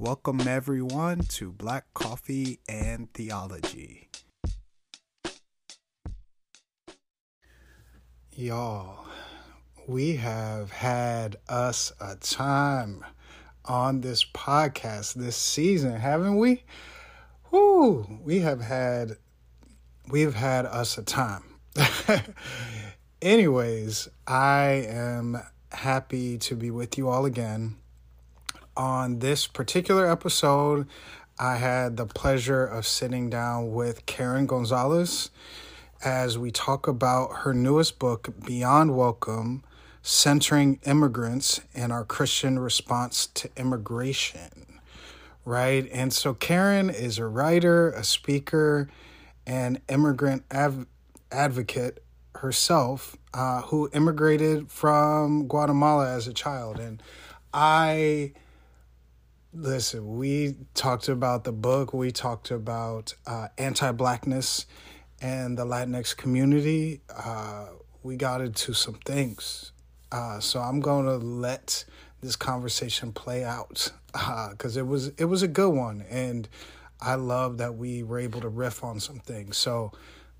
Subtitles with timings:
[0.00, 4.08] Welcome, everyone, to Black Coffee and Theology.
[8.34, 9.04] Y'all,
[9.86, 13.04] we have had us a time
[13.66, 16.62] on this podcast this season, haven't we?
[17.50, 19.18] Whoo, we have had
[20.10, 21.56] we've had us a time.
[23.20, 27.79] Anyways, I am happy to be with you all again.
[28.80, 30.86] On this particular episode,
[31.38, 35.30] I had the pleasure of sitting down with Karen Gonzalez
[36.02, 39.64] as we talk about her newest book, Beyond Welcome
[40.00, 44.80] Centering Immigrants and Our Christian Response to Immigration.
[45.44, 45.86] Right?
[45.92, 48.88] And so, Karen is a writer, a speaker,
[49.46, 50.86] and immigrant av-
[51.30, 52.02] advocate
[52.36, 56.80] herself uh, who immigrated from Guatemala as a child.
[56.80, 57.02] And
[57.52, 58.32] I,
[59.52, 64.66] listen, we talked about the book, we talked about uh, anti blackness
[65.20, 67.00] and the Latinx community.
[67.14, 67.66] Uh,
[68.02, 69.72] we got into some things.
[70.12, 71.84] Uh, so I'm going to let
[72.20, 76.48] this conversation play out because uh, it was it was a good one and
[77.00, 79.56] I love that we were able to riff on some things.
[79.56, 79.92] So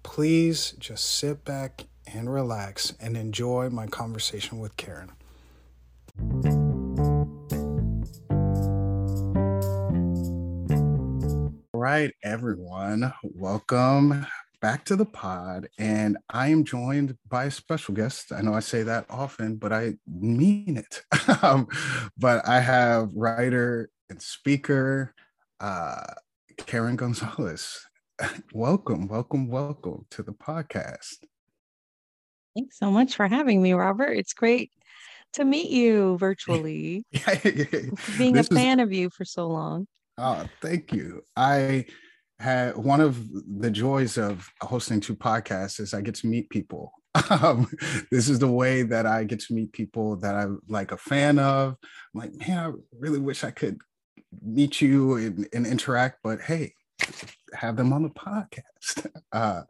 [0.02, 5.12] please just sit back and relax and enjoy my conversation with Karen.
[11.81, 14.27] Right, everyone, welcome
[14.61, 15.67] back to the pod.
[15.78, 18.33] And I am joined by a special guest.
[18.33, 21.03] I know I say that often, but I mean it.
[21.42, 21.69] um,
[22.19, 25.14] but I have writer and speaker
[25.58, 26.05] uh,
[26.67, 27.81] Karen Gonzalez.
[28.53, 31.17] welcome, welcome, welcome to the podcast.
[32.55, 34.12] Thanks so much for having me, Robert.
[34.12, 34.70] It's great
[35.33, 37.07] to meet you virtually.
[38.19, 38.85] Being this a fan is...
[38.85, 39.86] of you for so long.
[40.23, 41.23] Oh, thank you.
[41.35, 41.86] I
[42.39, 43.27] had one of
[43.58, 46.92] the joys of hosting two podcasts is I get to meet people.
[47.31, 47.69] Um,
[48.11, 51.39] this is the way that I get to meet people that I'm like a fan
[51.39, 51.77] of.
[52.14, 53.79] I'm like, man, I really wish I could
[54.42, 56.75] meet you and, and interact, but hey,
[57.55, 59.11] have them on the podcast.
[59.33, 59.63] Uh,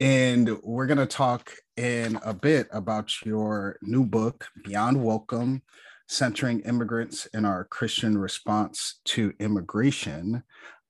[0.00, 5.62] and we're going to talk in a bit about your new book, Beyond Welcome
[6.12, 10.42] Centering Immigrants in Our Christian Response to Immigration.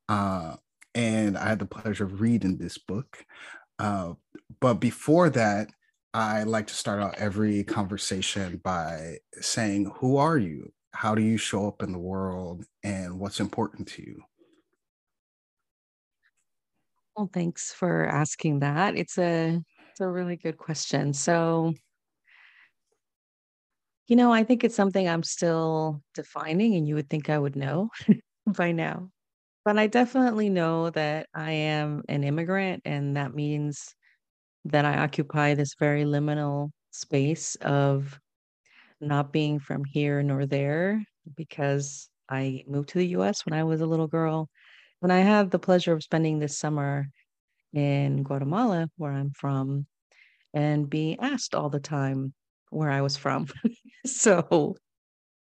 [0.08, 0.56] Uh,
[0.96, 3.24] and I had the pleasure of reading this book.
[3.78, 4.14] Uh,
[4.60, 5.68] but before that,
[6.12, 10.72] I like to start out every conversation by saying, Who are you?
[10.92, 12.64] How do you show up in the world?
[12.82, 14.24] And what's important to you?
[17.16, 18.96] Well, thanks for asking that.
[18.96, 19.62] It's a
[19.92, 21.12] it's a really good question.
[21.12, 21.74] So,
[24.06, 27.56] you know, I think it's something I'm still defining, and you would think I would
[27.56, 27.90] know
[28.46, 29.10] by now.
[29.64, 33.94] But I definitely know that I am an immigrant, and that means
[34.66, 38.18] that I occupy this very liminal space of
[39.00, 41.02] not being from here nor there
[41.36, 44.48] because I moved to the US when I was a little girl
[45.02, 47.08] when I have the pleasure of spending this summer
[47.72, 49.88] in Guatemala, where I'm from,
[50.54, 52.34] and being asked all the time
[52.72, 53.46] where I was from.
[54.06, 54.76] so,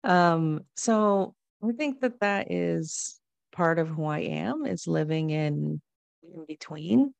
[0.04, 3.20] um, so I think that that is
[3.52, 5.80] part of who I am is living in
[6.22, 7.12] in between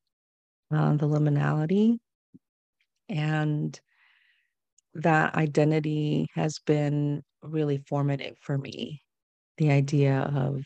[0.71, 1.97] uh, the liminality
[3.09, 3.79] and
[4.93, 9.01] that identity has been really formative for me
[9.57, 10.65] the idea of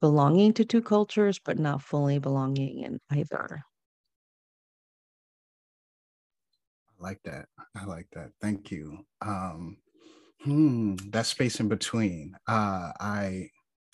[0.00, 3.62] belonging to two cultures, but not fully belonging in either.
[7.04, 7.46] Like that.
[7.76, 8.30] I like that.
[8.40, 8.98] Thank you.
[9.20, 9.76] Um,
[10.42, 12.34] hmm, that space in between.
[12.48, 13.50] Uh, I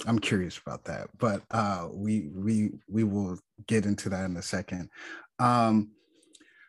[0.07, 4.43] I'm curious about that, but uh, we we we will get into that in a
[4.43, 4.89] second.
[5.39, 5.91] Um,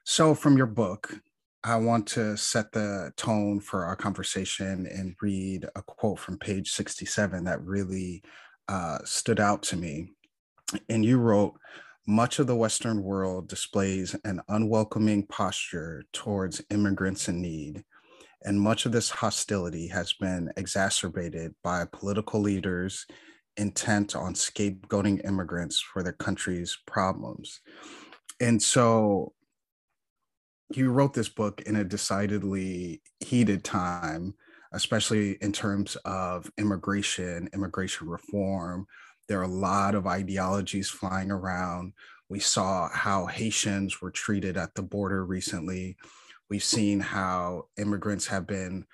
[0.04, 1.14] so, from your book,
[1.64, 6.72] I want to set the tone for our conversation and read a quote from page
[6.72, 8.24] 67 that really
[8.68, 10.10] uh, stood out to me.
[10.90, 11.54] And you wrote,
[12.08, 17.84] much of the Western world displays an unwelcoming posture towards immigrants in need.
[18.44, 23.06] And much of this hostility has been exacerbated by political leaders
[23.58, 27.62] intent on scapegoating immigrants for their country's problems.
[28.40, 29.34] And so
[30.74, 34.34] you wrote this book in a decidedly heated time
[34.74, 38.88] especially in terms of immigration, immigration reform.
[39.32, 41.94] There are a lot of ideologies flying around.
[42.28, 45.96] We saw how Haitians were treated at the border recently.
[46.50, 48.86] We've seen how immigrants have been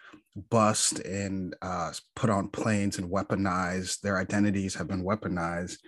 [0.51, 4.01] bussed and uh, put on planes and weaponized.
[4.01, 5.79] Their identities have been weaponized.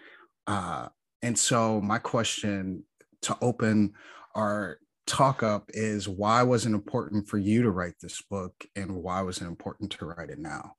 [0.47, 0.87] Uh,
[1.21, 2.85] and so, my question
[3.21, 3.93] to open
[4.33, 8.95] our talk up is why was it important for you to write this book and
[8.95, 10.73] why was it important to write it now?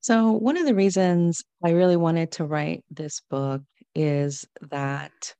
[0.00, 3.62] So, one of the reasons I really wanted to write this book
[3.94, 5.34] is that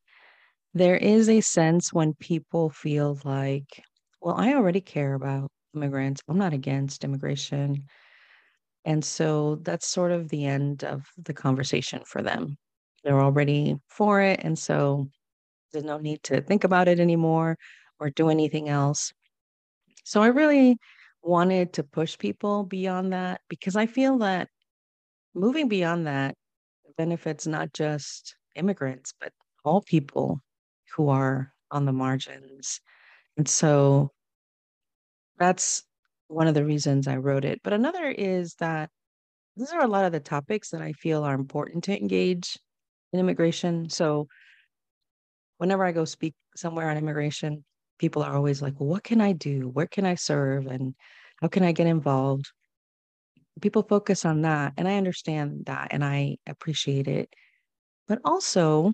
[0.74, 3.82] there is a sense when people feel like,
[4.20, 6.22] well, I already care about immigrants.
[6.28, 7.84] I'm not against immigration.
[8.84, 12.56] And so that's sort of the end of the conversation for them.
[13.04, 14.40] They're already for it.
[14.42, 15.08] And so
[15.72, 17.58] there's no need to think about it anymore
[18.00, 19.12] or do anything else.
[20.04, 20.78] So I really
[21.22, 24.48] wanted to push people beyond that because I feel that
[25.34, 26.34] moving beyond that
[26.96, 29.32] benefits not just immigrants, but
[29.64, 30.40] all people
[30.96, 32.80] who are on the margins.
[33.36, 34.10] And so
[35.38, 35.84] that's
[36.28, 37.60] one of the reasons I wrote it.
[37.62, 38.90] But another is that
[39.56, 42.58] these are a lot of the topics that I feel are important to engage
[43.12, 43.88] in immigration.
[43.88, 44.28] So
[45.58, 47.64] whenever I go speak somewhere on immigration,
[47.98, 49.68] people are always like, well, what can I do?
[49.68, 50.66] Where can I serve?
[50.66, 50.94] And
[51.40, 52.50] how can I get involved?
[53.60, 54.74] People focus on that.
[54.76, 57.28] And I understand that and I appreciate it.
[58.06, 58.92] But also,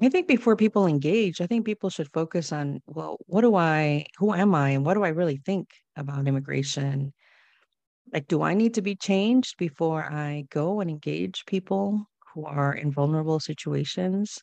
[0.00, 4.06] I think before people engage, I think people should focus on, well, what do I,
[4.18, 7.12] who am I, and what do I really think about immigration?
[8.12, 12.72] Like, do I need to be changed before I go and engage people who are
[12.72, 14.42] in vulnerable situations?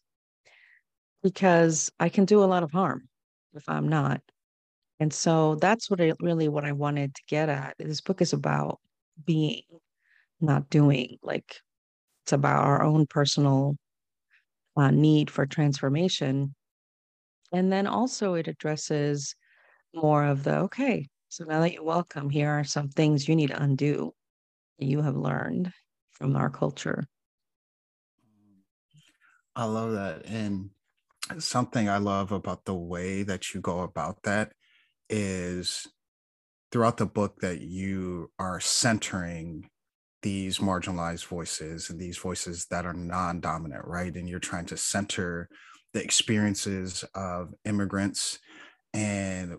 [1.24, 3.08] because I can do a lot of harm
[3.54, 4.22] if I'm not.
[5.00, 7.76] And so that's what I really what I wanted to get at.
[7.80, 8.80] This book is about
[9.26, 9.64] being,
[10.40, 11.18] not doing.
[11.24, 11.60] Like
[12.24, 13.78] it's about our own personal
[14.78, 16.56] uh, need for transformation.
[17.52, 19.36] And then also it addresses
[19.94, 23.48] more of the okay, so now that you're welcome, here are some things you need
[23.48, 24.14] to undo
[24.80, 25.72] that you have learned
[26.12, 27.06] from our culture.
[29.56, 30.26] I love that.
[30.26, 30.70] And
[31.40, 34.54] something I love about the way that you go about that
[35.10, 35.88] is
[36.72, 39.70] throughout the book that you are centering
[40.22, 44.16] these marginalized voices and these voices that are non-dominant right?
[44.16, 45.50] And you're trying to center
[45.94, 48.40] the experiences of immigrants.
[48.94, 49.58] And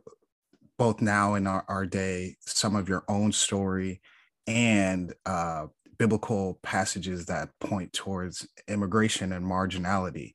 [0.79, 4.01] both now in our, our day some of your own story
[4.47, 5.67] and uh,
[5.99, 10.33] biblical passages that point towards immigration and marginality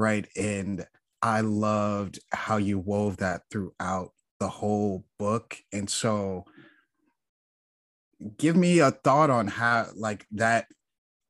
[0.00, 0.26] right?
[0.36, 0.86] And
[1.22, 4.10] I loved how you wove that throughout
[4.40, 5.56] the whole book.
[5.72, 6.46] And so
[8.38, 10.66] give me a thought on how like that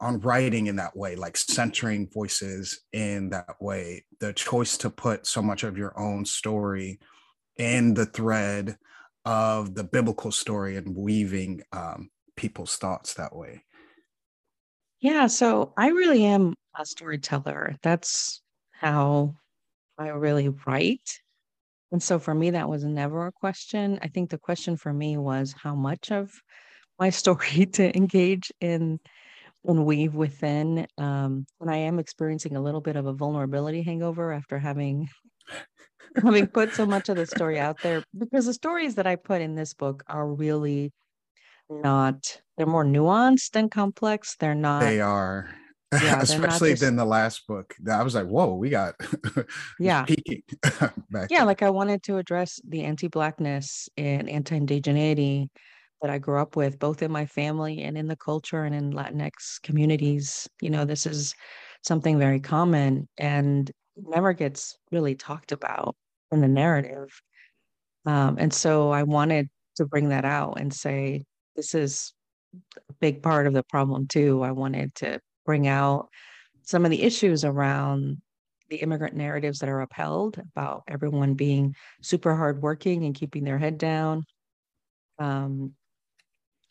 [0.01, 5.27] on writing in that way, like centering voices in that way, the choice to put
[5.27, 6.99] so much of your own story
[7.59, 8.79] in the thread
[9.27, 13.63] of the biblical story and weaving um, people's thoughts that way.
[15.01, 17.77] Yeah, so I really am a storyteller.
[17.83, 18.43] That's
[18.81, 19.35] how
[19.99, 21.21] I really write.
[21.93, 23.99] And so for me, that was never a question.
[24.01, 26.33] I think the question for me was how much of
[26.99, 28.99] my story to engage in
[29.67, 30.87] and weave within.
[30.97, 35.09] Um, and I am experiencing a little bit of a vulnerability hangover after having
[36.23, 39.43] having put so much of the story out there because the stories that I put
[39.43, 40.93] in this book are really
[41.69, 44.37] not they're more nuanced and complex.
[44.41, 45.55] They're not they are
[45.93, 46.83] yeah, especially just...
[46.83, 47.75] than the last book.
[47.91, 48.95] I was like, whoa, we got
[49.81, 50.43] yeah peaking
[50.81, 51.47] yeah, then.
[51.47, 55.49] like I wanted to address the anti-blackness and anti-indigeneity
[56.03, 58.93] that I grew up with, both in my family and in the culture and in
[58.93, 60.49] Latinx communities.
[60.61, 61.35] You know, this is
[61.83, 65.97] something very common and never gets really talked about
[66.33, 67.09] in the narrative.
[68.07, 72.15] Um, and so I wanted to bring that out and say, this is
[72.55, 74.43] a big part of the problem too.
[74.43, 76.09] I wanted to bring out
[76.63, 78.21] some of the issues around
[78.69, 83.77] the immigrant narratives that are upheld about everyone being super hardworking and keeping their head
[83.79, 84.25] down.
[85.19, 85.75] Um,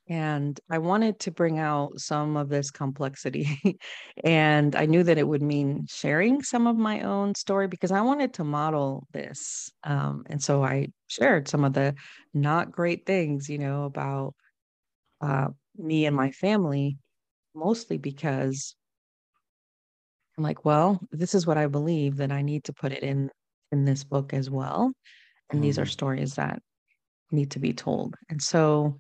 [0.10, 3.78] and I wanted to bring out some of this complexity.
[4.24, 8.02] and I knew that it would mean sharing some of my own story because I
[8.02, 9.70] wanted to model this.
[9.84, 11.94] Um, and so I shared some of the
[12.34, 14.34] not great things, you know, about
[15.22, 16.98] uh, me and my family
[17.56, 18.75] mostly because
[20.38, 23.29] I'm like, well, this is what I believe that I need to put it in
[23.72, 24.91] in this book as well.
[25.51, 25.63] And mm.
[25.63, 25.91] these are mm-hmm.
[25.91, 26.62] stories that
[27.32, 28.15] need to be told.
[28.29, 29.00] And so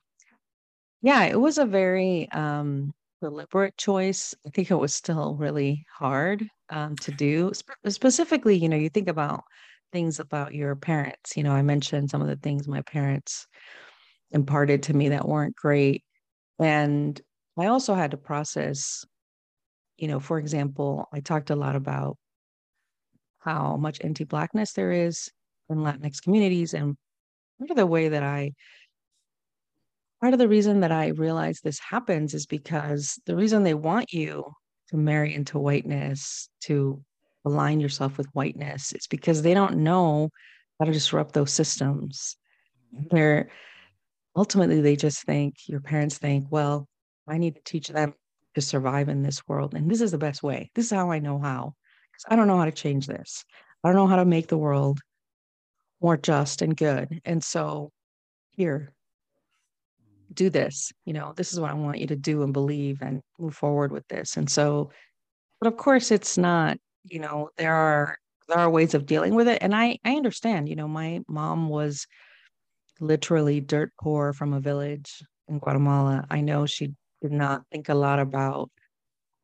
[1.01, 2.91] yeah, it was a very um
[3.21, 4.35] deliberate choice.
[4.45, 7.51] I think it was still really hard um, to do.
[7.53, 9.43] Spe- specifically, you know, you think about
[9.91, 11.35] things about your parents.
[11.35, 13.47] You know, I mentioned some of the things my parents
[14.31, 16.03] imparted to me that weren't great.
[16.59, 17.19] And
[17.59, 19.05] I also had to process,
[19.97, 22.17] you know, for example, I talked a lot about
[23.39, 25.29] how much anti Blackness there is
[25.69, 26.73] in Latinx communities.
[26.73, 26.95] And
[27.59, 28.53] part of the way that I,
[30.21, 34.13] part of the reason that I realize this happens is because the reason they want
[34.13, 34.51] you
[34.89, 37.01] to marry into whiteness, to
[37.45, 40.29] align yourself with whiteness, is because they don't know
[40.79, 42.35] how to disrupt those systems.
[42.95, 43.15] Mm-hmm.
[43.15, 43.49] They're
[44.35, 46.87] ultimately, they just think, your parents think, well,
[47.29, 48.13] I need to teach them
[48.55, 49.73] to survive in this world.
[49.73, 50.71] And this is the best way.
[50.75, 51.75] This is how I know how.
[52.11, 53.45] Because I don't know how to change this.
[53.83, 54.99] I don't know how to make the world
[56.01, 57.21] more just and good.
[57.25, 57.91] And so
[58.51, 58.93] here,
[60.33, 60.91] do this.
[61.05, 63.91] You know, this is what I want you to do and believe and move forward
[63.91, 64.37] with this.
[64.37, 64.91] And so,
[65.59, 68.17] but of course, it's not, you know, there are
[68.47, 69.59] there are ways of dealing with it.
[69.61, 72.07] And I I understand, you know, my mom was
[72.99, 76.25] literally dirt poor from a village in Guatemala.
[76.29, 78.69] I know she did not think a lot about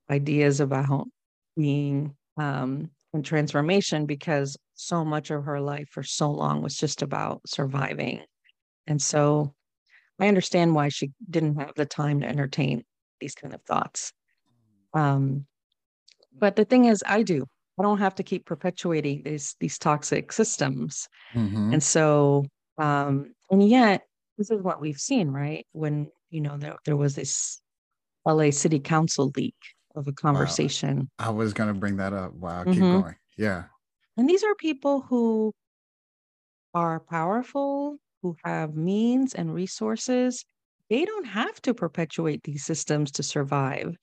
[0.10, 1.08] ideas about
[1.56, 7.02] being um, in transformation because so much of her life for so long was just
[7.02, 8.22] about surviving.
[8.88, 9.54] And so
[10.20, 12.84] I understand why she didn't have the time to entertain
[13.20, 14.14] these kind of thoughts.
[14.94, 15.46] Um,
[16.38, 17.46] but the thing is, I do.
[17.80, 21.08] I don't have to keep perpetuating these these toxic systems.
[21.34, 21.74] Mm-hmm.
[21.74, 22.46] And so,
[22.78, 24.04] um, and yet,
[24.38, 25.66] this is what we've seen, right?
[25.74, 27.62] When you know there there was this
[28.26, 29.56] LA City Council leak
[29.96, 31.10] of a conversation.
[31.20, 31.28] Wow.
[31.28, 32.34] I was going to bring that up.
[32.34, 33.02] Wow, keep mm-hmm.
[33.02, 33.16] going.
[33.38, 33.64] Yeah.
[34.18, 35.54] And these are people who
[36.74, 40.46] are powerful, who have means and resources.
[40.90, 43.96] They don't have to perpetuate these systems to survive.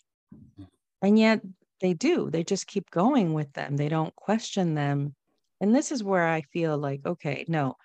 [1.03, 1.41] And yet
[1.81, 2.31] they do.
[2.31, 3.77] They just keep going with them.
[3.77, 5.15] They don't question them.
[5.61, 7.77] And this is where I feel like, okay, no,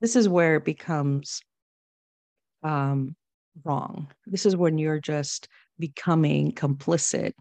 [0.00, 1.40] this is where it becomes
[2.62, 3.16] um,
[3.64, 4.08] wrong.
[4.26, 5.48] This is when you're just
[5.86, 7.32] becoming complicit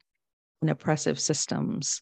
[0.61, 2.01] in oppressive systems.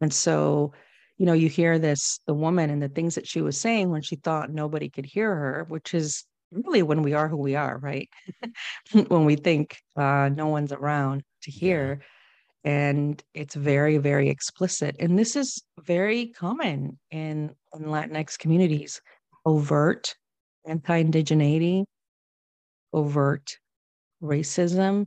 [0.00, 0.72] And so
[1.18, 4.02] you know, you hear this, the woman and the things that she was saying when
[4.02, 7.76] she thought nobody could hear her, which is really when we are who we are,
[7.78, 8.08] right?
[9.08, 12.02] when we think uh, no one's around to hear.
[12.64, 14.96] And it's very, very explicit.
[15.00, 19.00] And this is very common in, in Latinx communities
[19.44, 20.14] overt
[20.66, 21.84] anti indigeneity,
[22.92, 23.56] overt
[24.22, 25.06] racism,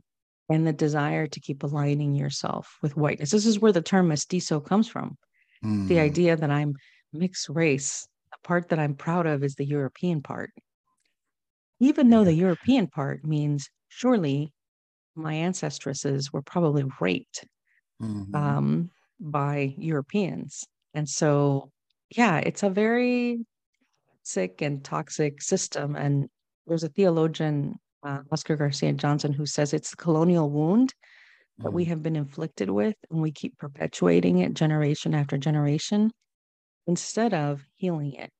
[0.52, 3.30] and the desire to keep aligning yourself with whiteness.
[3.30, 5.16] This is where the term mestizo comes from.
[5.64, 5.88] Mm.
[5.88, 6.74] The idea that I'm
[7.12, 10.50] mixed race, the part that I'm proud of is the European part.
[11.80, 14.52] Even though the European part means surely
[15.14, 17.44] my ancestresses were probably raped
[18.00, 18.34] mm-hmm.
[18.34, 18.90] um,
[19.20, 20.64] by Europeans.
[20.94, 21.70] And so,
[22.10, 23.44] yeah, it's a very
[24.22, 25.96] sick and toxic system.
[25.96, 26.28] And
[26.66, 30.94] there's a theologian, uh, Oscar Garcia Johnson, who says it's the colonial wound
[31.58, 31.88] that we mm.
[31.88, 36.10] have been inflicted with and we keep perpetuating it generation after generation
[36.86, 38.30] instead of healing it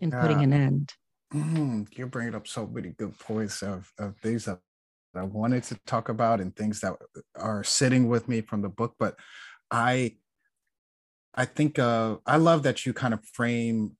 [0.00, 0.92] and putting an end.
[1.34, 4.58] Mm, you're bringing up so many good points of, of things that
[5.14, 6.94] I wanted to talk about and things that
[7.36, 9.16] are sitting with me from the book, but
[9.70, 10.16] I
[11.34, 13.96] I think uh, I love that you kind of frame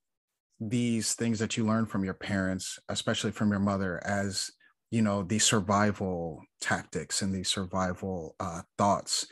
[0.61, 4.51] these things that you learn from your parents, especially from your mother, as
[4.91, 9.27] you know these survival tactics and these survival uh, thoughts.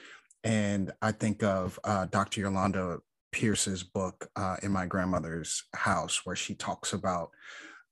[0.44, 2.98] And i think of uh, dr yolanda
[3.32, 7.30] pierce's book uh, in my grandmother's house where she talks about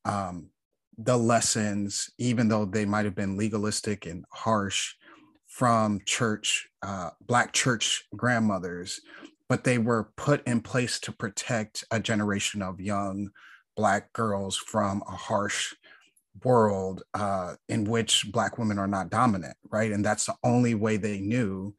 [0.05, 0.49] um,
[0.97, 4.95] the lessons even though they might have been legalistic and harsh
[5.49, 9.01] from church uh, black church grandmothers
[9.49, 13.31] but they were put in place to protect a generation of young
[13.77, 15.75] black girls from a harsh
[16.43, 19.93] world uh, in which black women are not dominant right?
[19.93, 21.75] And that's the only way they knew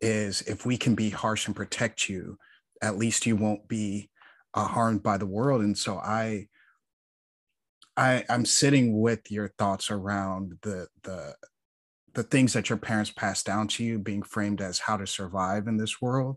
[0.00, 2.36] is if we can be harsh and protect you
[2.82, 4.10] at least you won't be
[4.52, 5.62] uh, harmed by the world.
[5.62, 6.46] And so i
[7.96, 11.34] i i'm sitting with your thoughts around the the
[12.14, 15.66] the things that your parents passed down to you being framed as how to survive
[15.66, 16.36] in this world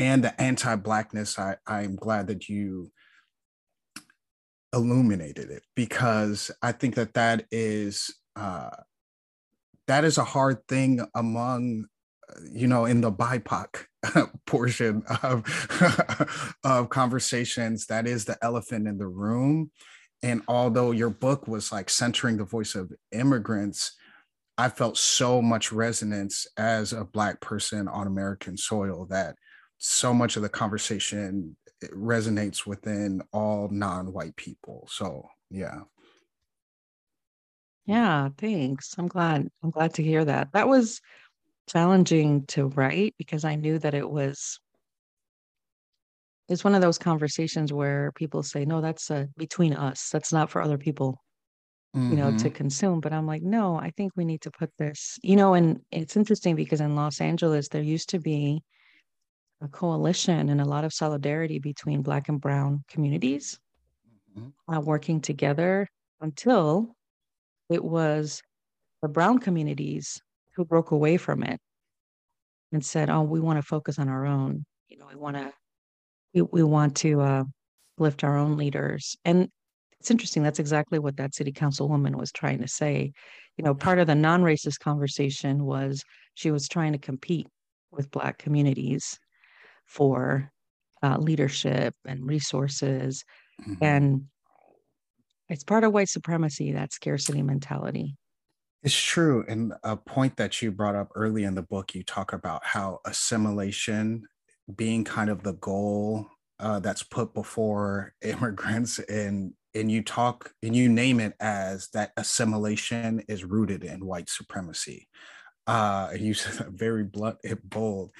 [0.00, 2.90] and the anti-blackness i i'm glad that you
[4.72, 8.70] illuminated it because I think that that is uh,
[9.86, 11.86] that is a hard thing among
[12.52, 13.86] you know in the BIPOC
[14.46, 17.86] portion of of conversations.
[17.86, 19.70] That is the elephant in the room.
[20.22, 23.96] And although your book was like centering the voice of immigrants,
[24.58, 29.36] I felt so much resonance as a Black person on American soil that
[29.80, 31.56] so much of the conversation
[31.94, 35.80] resonates within all non-white people so yeah
[37.84, 38.94] Yeah, thanks.
[38.98, 39.48] I'm glad.
[39.62, 40.52] I'm glad to hear that.
[40.52, 41.00] That was
[41.68, 44.60] challenging to write because I knew that it was
[46.48, 50.10] it's one of those conversations where people say, "No, that's uh, between us.
[50.10, 51.22] That's not for other people,
[52.08, 52.52] you know, to Mm-hmm.
[52.52, 55.80] consume." But I'm like, "No, I think we need to put this, you know." And
[55.92, 58.62] it's interesting because in Los Angeles, there used to be
[59.60, 63.58] a coalition and a lot of solidarity between Black and Brown communities
[64.34, 65.86] hmm uh, working together
[66.20, 66.94] until
[67.68, 68.40] it was
[69.02, 70.20] the Brown communities
[70.54, 71.58] who broke away from it
[72.72, 74.64] and said, "Oh, we want to focus on our own.
[74.88, 75.52] You know, we want to
[76.34, 77.44] we, we want to uh,
[77.98, 79.48] lift our own leaders." And
[79.98, 80.42] it's interesting.
[80.42, 83.12] That's exactly what that city councilwoman was trying to say.
[83.56, 86.02] You know, part of the non-racist conversation was
[86.34, 87.46] she was trying to compete
[87.90, 89.18] with Black communities
[89.90, 90.50] for
[91.02, 93.24] uh, leadership and resources,
[93.62, 94.24] hmm and
[95.48, 98.16] it's part of white supremacy that scarcity mentality.
[98.82, 99.44] It's true.
[99.48, 103.00] And a point that you brought up early in the book, you talk about how
[103.04, 104.26] assimilation
[104.74, 106.28] being kind of the goal
[106.60, 112.10] uh, that's put before immigrants and and you talk and you name it as that
[112.16, 115.08] assimilation is rooted in white supremacy.
[115.66, 118.10] Uh, and you said that very blunt and bold.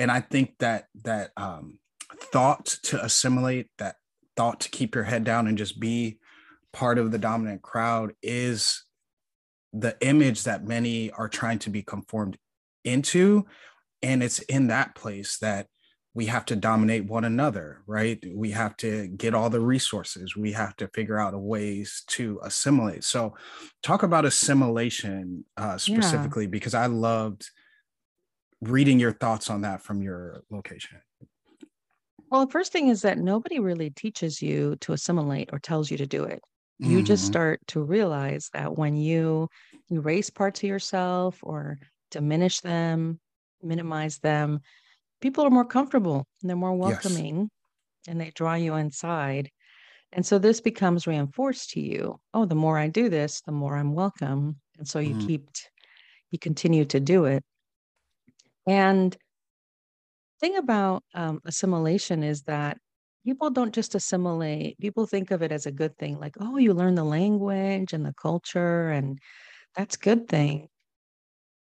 [0.00, 1.78] And I think that that um,
[2.32, 3.96] thought to assimilate, that
[4.36, 6.18] thought to keep your head down and just be
[6.72, 8.84] part of the dominant crowd is
[9.72, 12.38] the image that many are trying to be conformed
[12.84, 13.44] into.
[14.02, 15.66] And it's in that place that
[16.14, 18.24] we have to dominate one another right?
[18.34, 20.36] We have to get all the resources.
[20.36, 23.04] We have to figure out ways to assimilate.
[23.04, 23.34] So
[23.82, 26.00] talk about assimilation uh, Yeah.
[26.00, 27.50] specifically because i loved
[28.60, 30.98] reading your thoughts on that from your location
[32.30, 35.96] Well, the first thing is that nobody really teaches you to assimilate or tells you
[35.98, 36.40] to do it.
[36.82, 37.32] You just mm-hmm.
[37.32, 39.48] start to realize that when you
[39.90, 41.78] erase parts of yourself or
[42.10, 43.20] diminish them,
[43.62, 44.60] minimize them,
[45.20, 47.50] people are more comfortable and they're more yes welcoming
[48.08, 49.50] and they draw you inside.
[50.12, 52.18] And so this becomes reinforced to you.
[52.32, 54.56] Oh, the more I do this, the more I'm welcome.
[54.78, 55.26] And so you mm-hmm.
[55.26, 55.48] keep,
[56.30, 57.44] you continue to do it.
[58.66, 59.16] And
[60.40, 62.78] thing about um, assimilation is that
[63.24, 64.78] people don't just assimilate.
[64.78, 68.04] People think of it as a good thing, like, oh, you learn the language and
[68.04, 69.18] the culture, and
[69.76, 70.68] that's good thing.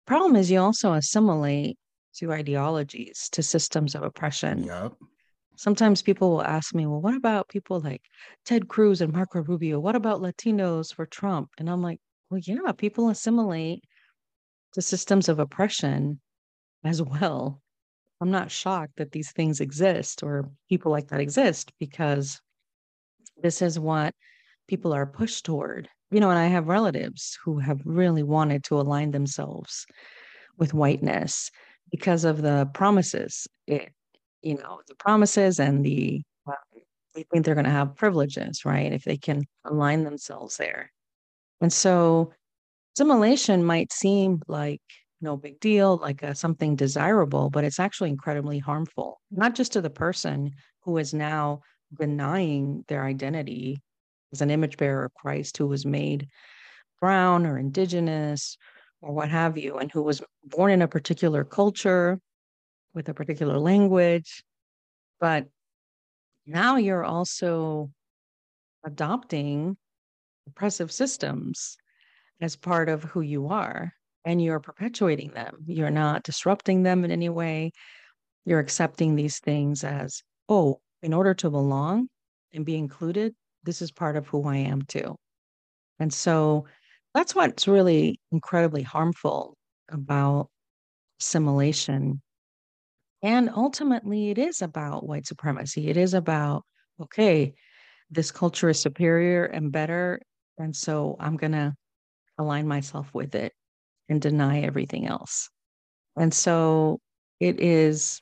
[0.07, 1.79] Problem is, you also assimilate
[2.17, 4.65] to ideologies, to systems of oppression.
[4.65, 4.93] yep
[5.59, 8.03] Sometimes people will ask me, well, what about people like
[8.45, 9.81] Ted Cruz and Marco Rubio?
[9.81, 11.49] What about Latinos for Trump?
[11.59, 13.83] And I'm like, well, yeah, people assimilate
[14.75, 16.21] to systems of oppression
[16.87, 17.61] as well.
[18.21, 22.41] I'm not shocked that these things exist or people like that exist because
[23.43, 24.15] this is what
[24.69, 25.89] people are pushed toward.
[26.11, 29.87] You know, and I have relatives who have really wanted to align themselves
[30.57, 31.51] with whiteness
[31.91, 33.47] because of the promises.
[33.67, 33.91] It,
[34.43, 36.53] you know, the promises and the uh,
[37.15, 38.93] they think they're going to have privileges, right?
[38.93, 40.93] If they can align themselves there.
[41.61, 42.33] And so
[42.97, 44.81] Assimilation might seem like
[45.21, 49.81] no big deal, like uh, something desirable, but it's actually incredibly harmful, not just to
[49.81, 50.53] the person
[50.83, 51.63] who is now
[51.99, 53.81] denying their identity
[54.33, 56.29] as an image bearer of Christ who was made
[57.01, 58.57] brown or indigenous
[59.03, 62.19] or what have you, and who was born in a particular culture
[62.95, 64.43] with a particular language.
[65.21, 65.47] But
[66.47, 67.91] now you're also
[68.85, 69.77] adopting
[70.47, 71.77] oppressive systems
[72.41, 73.93] as part of who you are
[74.27, 75.65] and you're perpetuating them.
[75.67, 77.71] You're not disrupting them in any way.
[78.45, 82.09] You're accepting these things as, oh, in order to belong
[82.53, 85.15] and be included, this is part of who I am too.
[86.01, 86.67] And so
[87.15, 89.57] that's what's really incredibly harmful
[89.91, 90.49] about
[91.21, 92.21] assimilation.
[93.23, 95.89] And ultimately, it is about white supremacy.
[95.89, 96.65] It is about,
[97.01, 97.55] okay,
[98.11, 100.21] this culture is superior and better.
[100.59, 101.75] And so I'm going to
[102.39, 103.53] align myself with it
[104.09, 105.49] and deny everything else.
[106.17, 107.01] And so
[107.41, 108.21] it is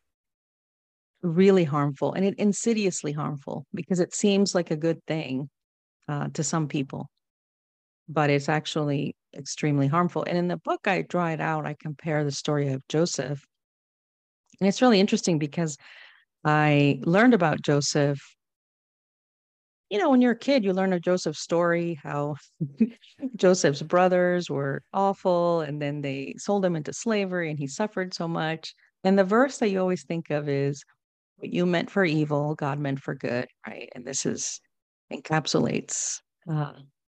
[1.22, 5.48] really harmful and it insidiously harmful because it seems like a good thing
[6.08, 7.08] uh, to some people,
[8.08, 10.24] but it's actually extremely harmful.
[10.24, 11.66] And in the book, I draw it out.
[11.66, 13.44] I compare the story of Joseph.
[14.60, 15.76] And it's really interesting because
[16.44, 18.20] I learned about Joseph
[19.94, 22.34] you know, when you're a kid, you learn of Joseph's story, how
[23.36, 28.26] Joseph's brothers were awful and then they sold him into slavery and he suffered so
[28.26, 28.74] much.
[29.04, 30.82] And the verse that you always think of is
[31.36, 33.88] what you meant for evil, God meant for good, right?
[33.94, 34.60] And this is
[35.12, 36.18] encapsulates
[36.50, 36.72] uh,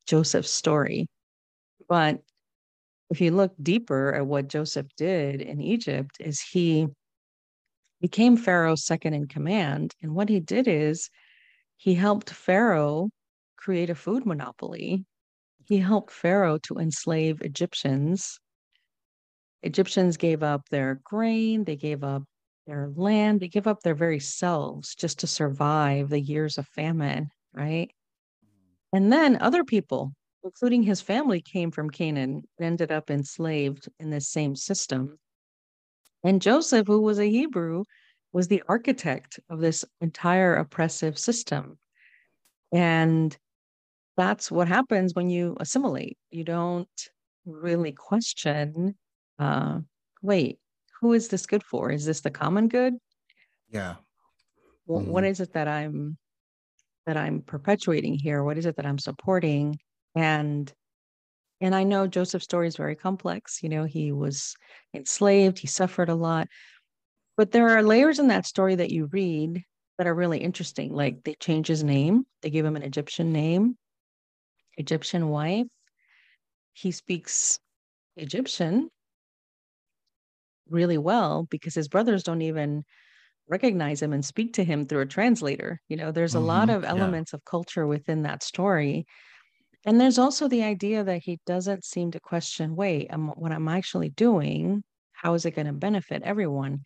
[0.05, 1.07] Joseph's story.
[1.89, 2.19] But
[3.09, 6.85] if you look deeper at what Joseph did in Egypt, is he
[8.01, 9.95] became Pharaoh's second in command.
[10.03, 11.09] And what he did is
[11.77, 13.09] he helped Pharaoh
[13.55, 15.05] create a food monopoly.
[15.65, 18.39] He helped Pharaoh to enslave Egyptians.
[19.61, 22.23] Egyptians gave up their grain, they gave up
[22.65, 27.29] their land, they gave up their very selves just to survive the years of famine,
[27.53, 27.91] right?
[28.93, 30.13] And then other people,
[30.43, 35.19] including his family, came from Canaan and ended up enslaved in this same system.
[36.23, 37.83] And Joseph, who was a Hebrew,
[38.33, 41.77] was the architect of this entire oppressive system.
[42.71, 43.35] And
[44.15, 46.17] that's what happens when you assimilate.
[46.31, 46.89] You don't
[47.45, 48.95] really question
[49.39, 49.79] uh,
[50.21, 50.59] wait,
[50.99, 51.91] who is this good for?
[51.91, 52.95] Is this the common good?
[53.69, 53.95] Yeah.
[54.89, 55.09] mm-hmm.
[55.09, 56.17] What is it that I'm
[57.05, 58.43] that I'm perpetuating here?
[58.43, 59.79] What is it that I'm supporting?
[60.15, 60.71] And
[61.59, 63.63] and I know Joseph's story is very complex.
[63.63, 64.55] You know, he was
[64.93, 66.47] enslaved, he suffered a lot.
[67.37, 69.63] But there are layers in that story that you read
[69.97, 70.93] that are really interesting.
[70.93, 73.77] Like they change his name, they give him an Egyptian name,
[74.77, 75.67] Egyptian wife.
[76.73, 77.59] He speaks
[78.15, 78.89] Egyptian
[80.69, 82.83] really well because his brothers don't even
[83.47, 85.79] recognize him and speak to him through a translator.
[85.87, 86.47] You know, there's a mm-hmm.
[86.47, 87.37] lot of elements yeah.
[87.37, 89.05] of culture within that story.
[89.85, 93.67] And there's also the idea that he doesn't seem to question wait, I'm, what I'm
[93.67, 96.81] actually doing, how is it going to benefit everyone?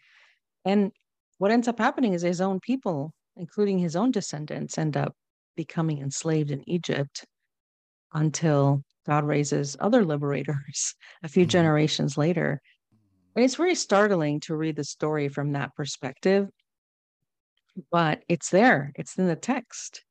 [0.65, 0.91] And
[1.37, 5.15] what ends up happening is his own people, including his own descendants, end up
[5.55, 7.25] becoming enslaved in Egypt
[8.13, 11.49] until God raises other liberators a few mm-hmm.
[11.49, 12.61] generations later
[13.35, 16.49] and it's very startling to read the story from that perspective,
[17.91, 20.03] but it's there, it's in the text.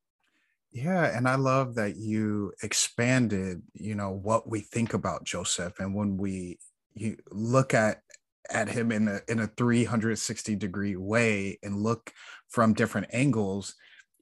[0.71, 5.93] Yeah, and I love that you expanded, you know, what we think about Joseph and
[5.93, 6.59] when we
[6.93, 8.01] you look at
[8.49, 12.11] at him in a in a 360 degree way and look
[12.47, 13.75] from different angles,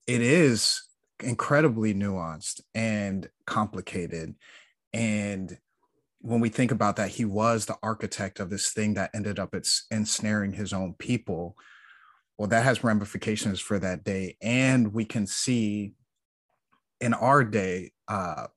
[0.08, 0.84] it is
[1.22, 4.36] incredibly nuanced and complicated
[4.94, 5.58] and
[6.22, 9.56] when we think about that, he was the architect of this thing that ended up
[9.90, 11.56] ensnaring his own people.
[12.38, 14.38] Well, that has ramifications for that day.
[14.42, 15.94] And we can see
[17.00, 18.48] in our day, uh,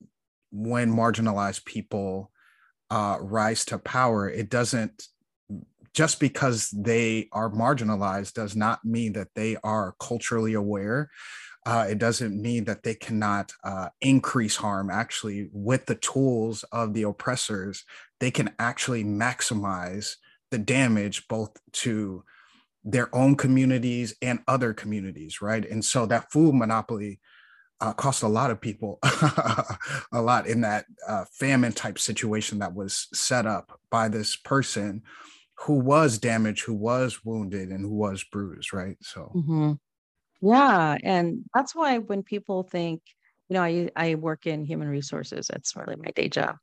[0.51, 2.31] when marginalized people
[2.89, 5.07] uh, rise to power, it doesn't
[5.93, 11.09] just because they are marginalized does not mean that they are culturally aware
[11.65, 14.89] uh, it doesn't mean that they cannot uh, increase harm.
[14.89, 17.85] Actually, with the tools of the oppressors,
[18.19, 20.15] they can actually maximize
[20.51, 22.23] the damage both to
[22.83, 25.69] their own communities and other communities, right?
[25.69, 27.21] And so that food monopoly
[27.79, 28.99] uh, cost a lot of people
[30.11, 35.01] a lot in that uh, famine type situation that was set up by this person
[35.63, 38.97] who was damaged, who was wounded, and who was bruised, right?
[39.01, 39.31] So.
[39.35, 39.73] Mm-hmm.
[40.41, 43.01] Yeah, and that's why when people think,
[43.47, 46.57] you know, I I work in human resources, that's really my day job.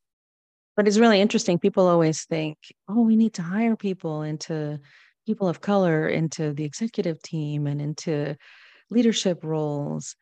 [0.77, 1.59] But it's really interesting.
[1.59, 2.59] People always think,
[2.89, 4.79] oh, we need to hire people into
[5.27, 8.37] people of color into the executive team and into
[8.91, 10.15] leadership roles.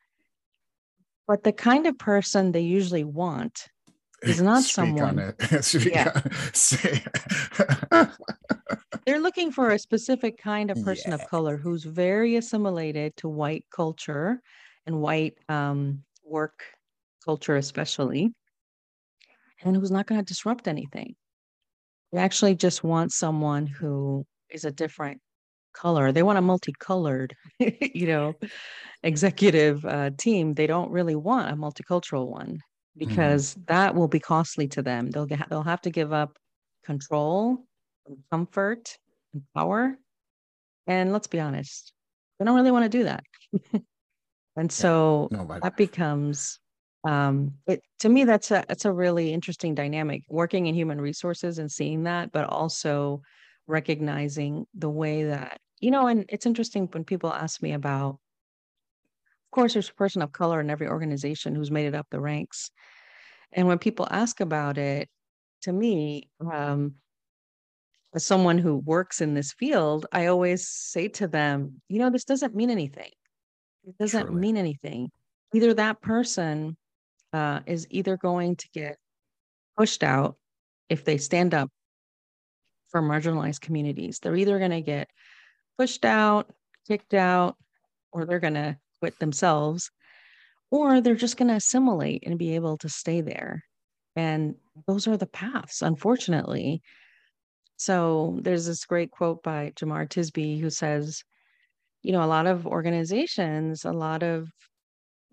[1.27, 3.67] But the kind of person they usually want
[4.23, 5.33] is not Speak someone.
[5.73, 6.21] yeah.
[9.05, 11.15] They're looking for a specific kind of person yeah.
[11.15, 14.41] of color who's very assimilated to white culture
[14.85, 16.63] and white um, work
[17.25, 18.31] culture, especially,
[19.63, 21.15] and who's not going to disrupt anything.
[22.11, 25.21] They actually just want someone who is a different
[25.73, 26.11] color.
[26.11, 28.33] They want a multicolored, you know,
[29.03, 30.53] executive uh, team.
[30.53, 32.59] They don't really want a multicultural one.
[32.99, 33.65] Because mm.
[33.67, 35.09] that will be costly to them.
[35.09, 36.37] They'll get, they'll have to give up
[36.85, 37.65] control
[38.05, 38.97] and comfort
[39.33, 39.97] and power.
[40.85, 41.93] And let's be honest,
[42.37, 43.23] they don't really want to do that.
[44.55, 46.59] and so yeah, that becomes
[47.05, 51.57] um it to me that's a that's a really interesting dynamic working in human resources
[51.57, 53.21] and seeing that but also
[53.67, 58.19] recognizing the way that you know and it's interesting when people ask me about
[59.49, 62.19] of course there's a person of color in every organization who's made it up the
[62.19, 62.71] ranks
[63.51, 65.09] and when people ask about it
[65.61, 66.93] to me um
[68.13, 72.25] as someone who works in this field, I always say to them, you know, this
[72.25, 73.11] doesn't mean anything.
[73.85, 75.11] It doesn't mean anything.
[75.53, 76.75] Either that person
[77.33, 78.97] uh, is either going to get
[79.77, 80.37] pushed out
[80.89, 81.69] if they stand up
[82.89, 84.19] for marginalized communities.
[84.19, 85.09] They're either going to get
[85.77, 86.51] pushed out,
[86.87, 87.57] kicked out,
[88.11, 89.91] or they're going to quit themselves,
[90.71, 93.63] or they're just going to assimilate and be able to stay there.
[94.15, 94.55] And
[94.87, 96.81] those are the paths, unfortunately.
[97.77, 101.23] So there's this great quote by Jemar Tisby who says,
[102.01, 104.49] you know, a lot of organizations, a lot of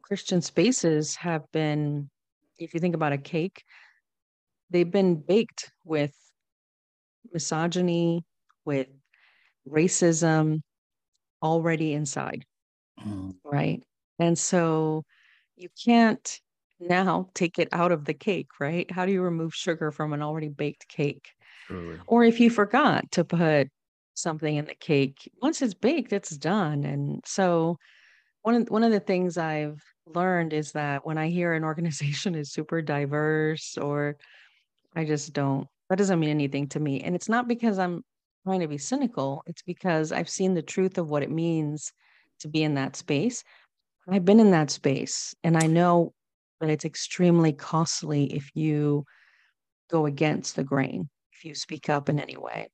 [0.03, 2.09] Christian spaces have been,
[2.59, 3.65] if you think about a cake,
[4.71, 6.15] they've been baked with
[7.33, 8.25] misogyny,
[8.65, 8.89] with
[9.69, 10.61] racism
[11.43, 12.45] already inside.
[13.01, 13.37] Mm.
[13.45, 13.83] Right.
[14.19, 15.03] And so
[15.57, 16.41] you can't
[16.79, 18.91] now take it out of the cake, right?
[18.91, 21.31] How do you remove sugar from an already baked cake?
[21.67, 21.99] Truly.
[22.07, 23.69] Or if you forgot to put
[24.15, 26.85] something in the cake, once it's baked, it's done.
[26.85, 27.77] And so
[28.43, 32.35] one of one of the things I've learned is that when I hear an organization
[32.35, 34.17] is super diverse or
[34.95, 37.01] I just don't that doesn't mean anything to me.
[37.03, 38.03] And it's not because I'm
[38.45, 41.93] trying to be cynical, it's because I've seen the truth of what it means
[42.41, 43.45] to be in that space.
[44.09, 46.13] I've been in that space and I know
[46.61, 49.05] that it's extremely costly if you
[49.91, 52.69] go against the grain, if you speak up in any way.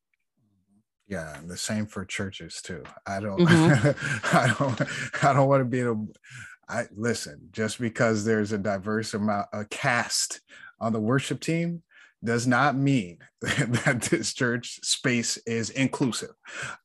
[1.09, 2.85] Yeah, the same for churches too.
[3.07, 4.37] I don't mm-hmm.
[4.37, 8.59] I don't I don't want to be in a I listen, just because there's a
[8.59, 10.41] diverse amount a cast
[10.81, 11.83] on the worship team
[12.25, 16.35] does not mean that this church space is inclusive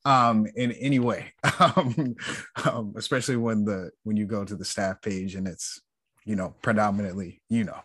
[0.04, 2.16] um, in any way, um,
[2.64, 5.80] um, especially when the when you go to the staff page and it's
[6.28, 7.80] you know predominantly you know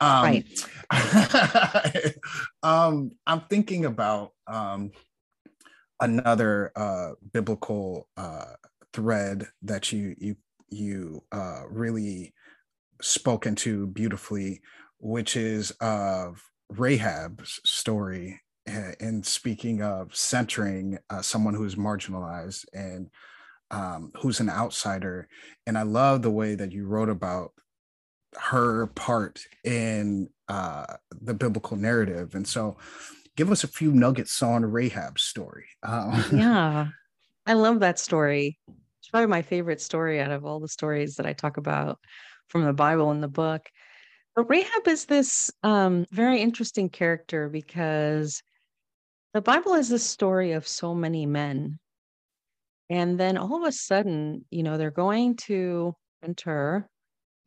[0.00, 0.64] um, right.
[2.62, 4.92] um, i'm thinking about um,
[6.00, 8.52] another uh, biblical uh,
[8.92, 10.36] thread that you you
[10.68, 12.34] you uh, really
[13.00, 14.60] spoken to beautifully
[14.98, 23.08] which is of Rahab's story and speaking of centering uh, someone who is marginalized and
[23.70, 25.28] um, who's an outsider.
[25.66, 27.52] And I love the way that you wrote about
[28.36, 32.34] her part in uh, the biblical narrative.
[32.34, 32.76] And so
[33.36, 35.66] give us a few nuggets on Rahab's story.
[35.82, 36.88] Um, yeah,
[37.46, 38.58] I love that story.
[39.00, 41.98] It's probably my favorite story out of all the stories that I talk about
[42.48, 43.68] from the Bible in the book.
[44.38, 48.40] But Rahab is this um, very interesting character because
[49.34, 51.80] the Bible is the story of so many men.
[52.88, 56.88] And then all of a sudden, you know, they're going to enter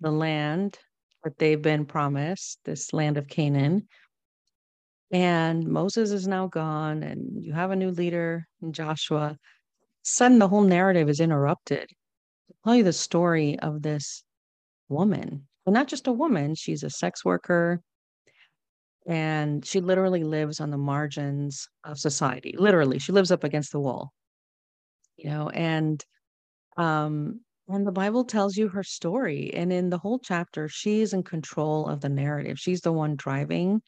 [0.02, 0.80] the land
[1.24, 3.88] that they've been promised, this land of Canaan.
[5.12, 9.38] And Moses is now gone, and you have a new leader in Joshua.
[10.02, 11.88] Sudden, the whole narrative is interrupted.
[11.88, 14.26] To tell you the story of this
[14.90, 17.82] woman not just a woman, she's a sex worker
[19.08, 22.56] and she literally lives on the margins of society.
[22.58, 24.12] Literally, she lives up against the wall.
[25.17, 26.04] You know, and
[26.78, 31.24] um and the Bible tells you her story and in the whole chapter she's in
[31.24, 32.60] control of the narrative.
[32.60, 33.82] She's the one driving.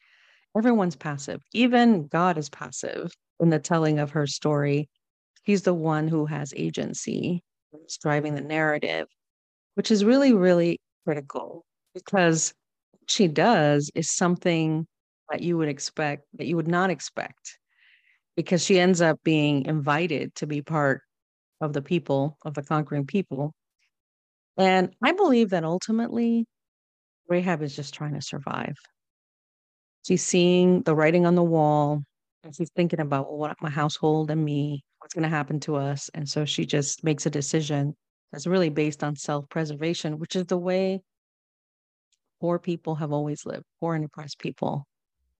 [0.56, 1.42] Everyone's passive.
[1.52, 4.88] Even God is passive in the telling of her story.
[5.44, 7.42] He's the one who has agency,
[8.00, 9.06] driving the narrative,
[9.74, 11.64] which is really really critical
[11.94, 12.54] because
[13.06, 14.86] she does is something
[15.30, 17.58] that you would expect that you would not expect
[18.36, 21.02] because she ends up being invited to be part
[21.60, 23.54] of the people of the conquering people.
[24.56, 26.46] And i believe that ultimately
[27.28, 28.76] rahab is just trying to survive.
[30.06, 32.02] She's seeing the writing on the wall
[32.42, 35.76] and she's thinking about well, what my household and me what's going to happen to
[35.76, 36.08] us?
[36.14, 37.94] And so she just makes a decision
[38.34, 41.00] that's really based on self-preservation which is the way
[42.44, 44.86] poor people have always lived, poor and oppressed people,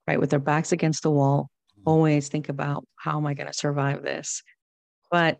[0.06, 0.18] right?
[0.18, 1.90] With their backs against the wall, mm-hmm.
[1.90, 4.42] always think about how am I going to survive this?
[5.10, 5.38] But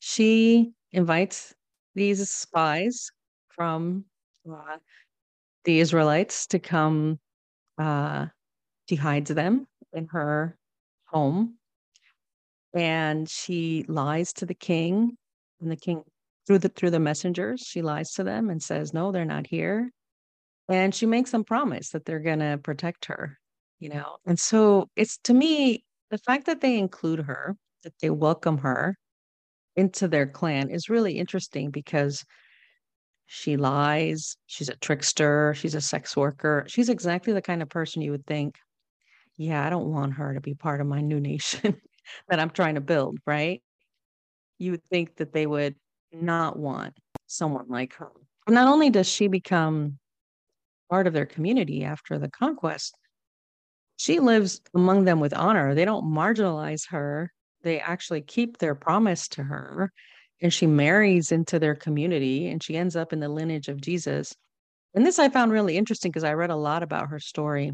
[0.00, 1.54] she invites
[1.94, 3.10] these spies
[3.48, 4.06] from
[4.50, 4.78] uh,
[5.62, 7.20] the Israelites to come.
[7.78, 8.26] Uh,
[8.88, 10.58] she hides them in her
[11.04, 11.54] home
[12.74, 15.16] and she lies to the king
[15.60, 16.02] and the king
[16.46, 19.90] through the through the messengers she lies to them and says no they're not here.
[20.68, 23.38] And she makes them promise that they're going to protect her
[23.78, 23.94] you mm.
[23.94, 24.16] know?
[24.26, 28.96] And so it's to me the fact that they include her that they welcome her
[29.76, 32.24] into their clan is really interesting because
[33.26, 38.02] she lies she's a trickster she's a sex worker she's exactly the kind of person
[38.02, 38.56] you would think
[39.38, 41.80] yeah i don't want her to be part of my new nation
[42.28, 43.62] that i'm trying to build right?
[44.58, 45.74] You would think that they would
[46.14, 46.96] not want
[47.26, 48.10] someone like her
[48.48, 49.98] not only does she become
[50.90, 52.96] part of their community after the conquest.
[53.96, 55.74] She lives among them with honor.
[55.74, 59.90] They don't marginalize her, they actually keep their promise to her.
[60.42, 64.34] And she marries into their community and she ends up in the lineage of Jesus.
[64.92, 67.72] And this I found really interesting because I read a lot about her story.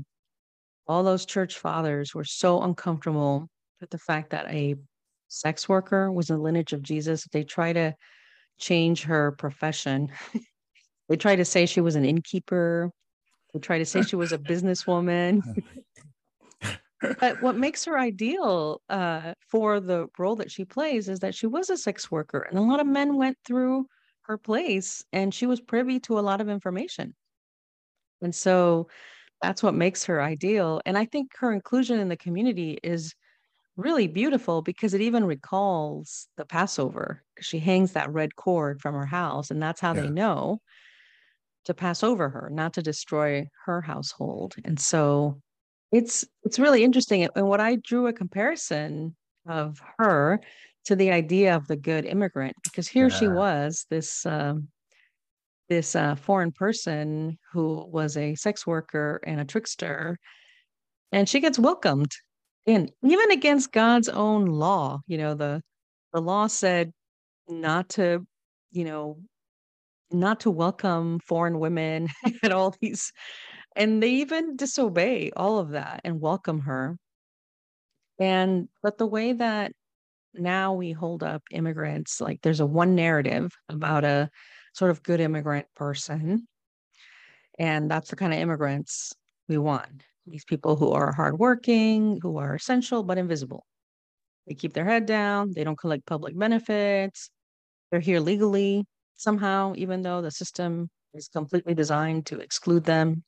[0.86, 3.48] all those church fathers were so uncomfortable
[3.80, 4.76] with the fact that a
[5.28, 7.26] sex worker was in the lineage of Jesus.
[7.32, 7.94] They try to
[8.60, 10.10] change her profession.
[11.08, 12.90] they try to say she was an innkeeper.
[13.52, 15.42] They try to say she was a businesswoman.
[17.20, 21.46] but what makes her ideal uh, for the role that she plays is that she
[21.46, 23.86] was a sex worker, and a lot of men went through
[24.22, 27.14] her place, and she was privy to a lot of information.
[28.22, 28.88] And so
[29.42, 30.80] that's what makes her ideal.
[30.84, 33.14] And I think her inclusion in the community is
[33.80, 37.22] really beautiful because it even recalls the Passover.
[37.34, 40.02] because She hangs that red cord from her house, and that's how yeah.
[40.02, 40.60] they know
[41.64, 44.54] to pass over her, not to destroy her household.
[44.64, 45.40] And so
[45.92, 47.28] it's it's really interesting.
[47.34, 49.16] And what I drew a comparison
[49.46, 50.40] of her
[50.84, 53.18] to the idea of the good immigrant, because here yeah.
[53.18, 54.68] she was, this um,
[55.68, 60.18] this uh, foreign person who was a sex worker and a trickster,
[61.12, 62.12] and she gets welcomed
[62.66, 65.00] in, even against God's own law.
[65.06, 65.62] You know, the
[66.12, 66.92] the law said
[67.48, 68.26] not to,
[68.72, 69.18] you know,
[70.10, 72.08] not to welcome foreign women
[72.42, 73.12] and all these,
[73.76, 76.96] and they even disobey all of that and welcome her.
[78.18, 79.72] And but the way that
[80.34, 84.30] now we hold up immigrants, like there's a one narrative about a
[84.74, 86.46] sort of good immigrant person.
[87.58, 89.12] And that's the kind of immigrants
[89.48, 90.04] we want.
[90.30, 93.66] These people who are hardworking, who are essential but invisible.
[94.46, 97.30] They keep their head down, they don't collect public benefits,
[97.90, 98.84] they're here legally
[99.16, 103.24] somehow, even though the system is completely designed to exclude them.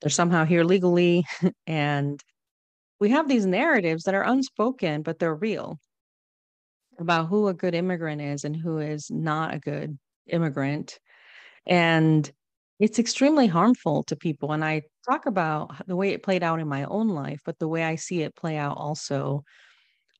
[0.00, 1.26] They're somehow here legally.
[1.66, 2.22] and
[3.00, 5.78] we have these narratives that are unspoken, but they're real
[6.98, 10.98] about who a good immigrant is and who is not a good immigrant.
[11.66, 12.30] And
[12.78, 14.52] it's extremely harmful to people.
[14.52, 17.68] And I talk about the way it played out in my own life, but the
[17.68, 19.44] way I see it play out also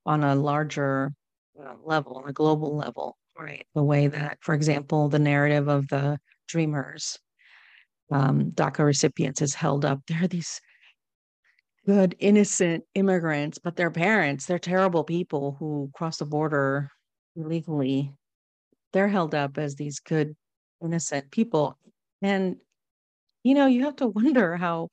[0.04, 1.12] on a larger
[1.60, 3.66] uh, level, on a global level, right?
[3.74, 6.18] The way that, for example, the narrative of the
[6.48, 7.18] dreamers,
[8.10, 10.00] um, DACA recipients is held up.
[10.06, 10.60] There are these
[11.86, 16.90] good, innocent immigrants, but their parents, they're terrible people who cross the border
[17.36, 18.12] illegally
[18.92, 20.34] they're held up as these good,
[20.82, 21.78] innocent people.
[22.22, 22.56] And,
[23.42, 24.90] you know, you have to wonder how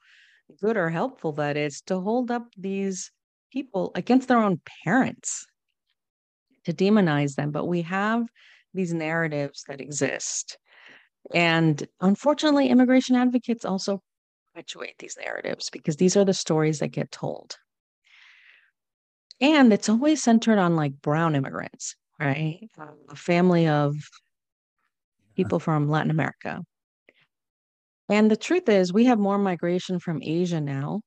[0.62, 3.12] good or helpful that is to hold up these
[3.52, 5.46] people against their own parents,
[6.66, 7.52] to demonize them.
[7.52, 8.28] But we have
[8.74, 10.58] these narratives that exist.
[11.34, 14.02] And unfortunately, immigration advocates also
[14.54, 17.58] perpetuate these narratives because these are the stories that get told.
[19.42, 22.70] And it's always centered on like brown immigrants right?
[22.78, 23.96] Um, a family of
[25.36, 26.62] people from Latin America.
[28.10, 31.02] And the truth is, we have more migration from Asia now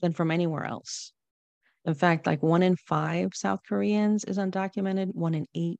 [0.00, 1.12] than from anywhere else.
[1.84, 5.78] In fact, like one in five South Koreans is undocumented, one in eight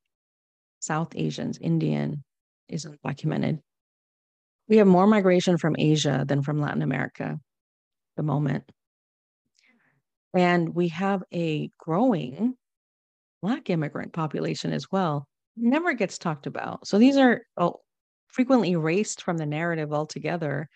[0.80, 2.22] South Asians, Indian,
[2.68, 3.58] is undocumented.
[4.68, 7.38] We have more migration from Asia than from Latin America at
[8.16, 8.70] the moment.
[10.34, 12.54] And we have a growing
[13.40, 15.26] Black immigrant population as well
[15.58, 16.86] never gets talked about.
[16.86, 17.80] So these are oh,
[18.38, 20.68] frequently erased from the narrative altogether.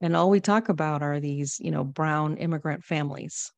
[0.00, 3.52] And all we talk about are these, you know, brown immigrant families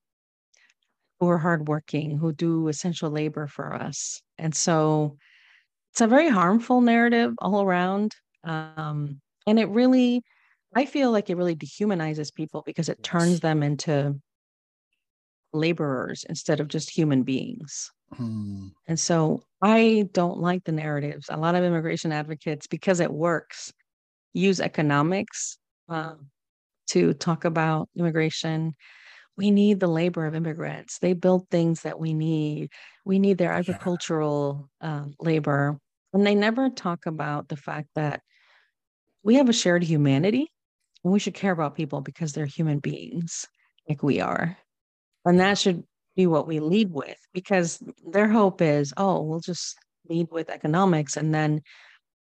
[1.19, 4.21] who are hardworking, who do essential labor for us.
[4.37, 5.17] And so
[5.93, 8.15] it's a very harmful narrative all around.
[8.45, 10.23] Um, and it really,
[10.75, 14.21] I feel like it really dehumanizes people because it turns them into
[15.55, 17.91] laborers instead of just human beings.
[18.13, 18.69] Hmm.
[18.87, 21.27] And so I don't like the narratives.
[21.29, 23.73] A lot of immigration advocates, because it works,
[24.33, 26.15] use economics uh,
[26.89, 28.75] to talk about immigration.
[29.37, 30.99] We need the labor of immigrants.
[30.99, 32.71] They build things that we need.
[33.05, 35.79] We need their agricultural uh, labor.
[36.13, 38.23] And they never talk about the fact that
[39.23, 40.51] we have a shared humanity
[41.05, 43.47] and we should care about people because they're human beings
[43.89, 44.57] like we are.
[45.25, 45.85] And that should
[46.17, 49.77] be what we lead with because their hope is, oh, we'll just
[50.09, 51.61] lead with economics and then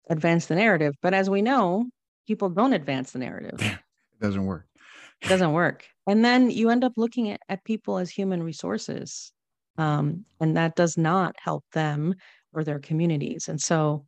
[0.10, 0.94] advance the narrative.
[1.02, 1.86] But as we know,
[2.28, 3.60] people don't advance the narrative.
[3.62, 3.80] it
[4.22, 4.68] doesn't work.
[5.22, 5.86] It doesn't work.
[6.08, 9.32] And then you end up looking at, at people as human resources.
[9.78, 12.16] Um, and that does not help them
[12.54, 13.48] or their communities.
[13.48, 14.06] And so,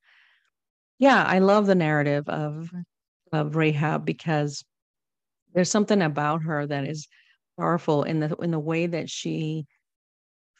[0.99, 2.69] yeah, I love the narrative of
[3.33, 4.63] of Rahab because
[5.53, 7.07] there's something about her that is
[7.59, 9.65] powerful in the in the way that she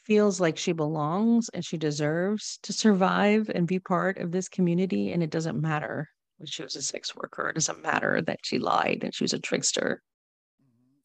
[0.08, 5.12] feels like she belongs and she deserves to survive and be part of this community.
[5.12, 7.50] And it doesn't matter that she was a sex worker.
[7.50, 10.02] It doesn't matter that she lied and she was a trickster.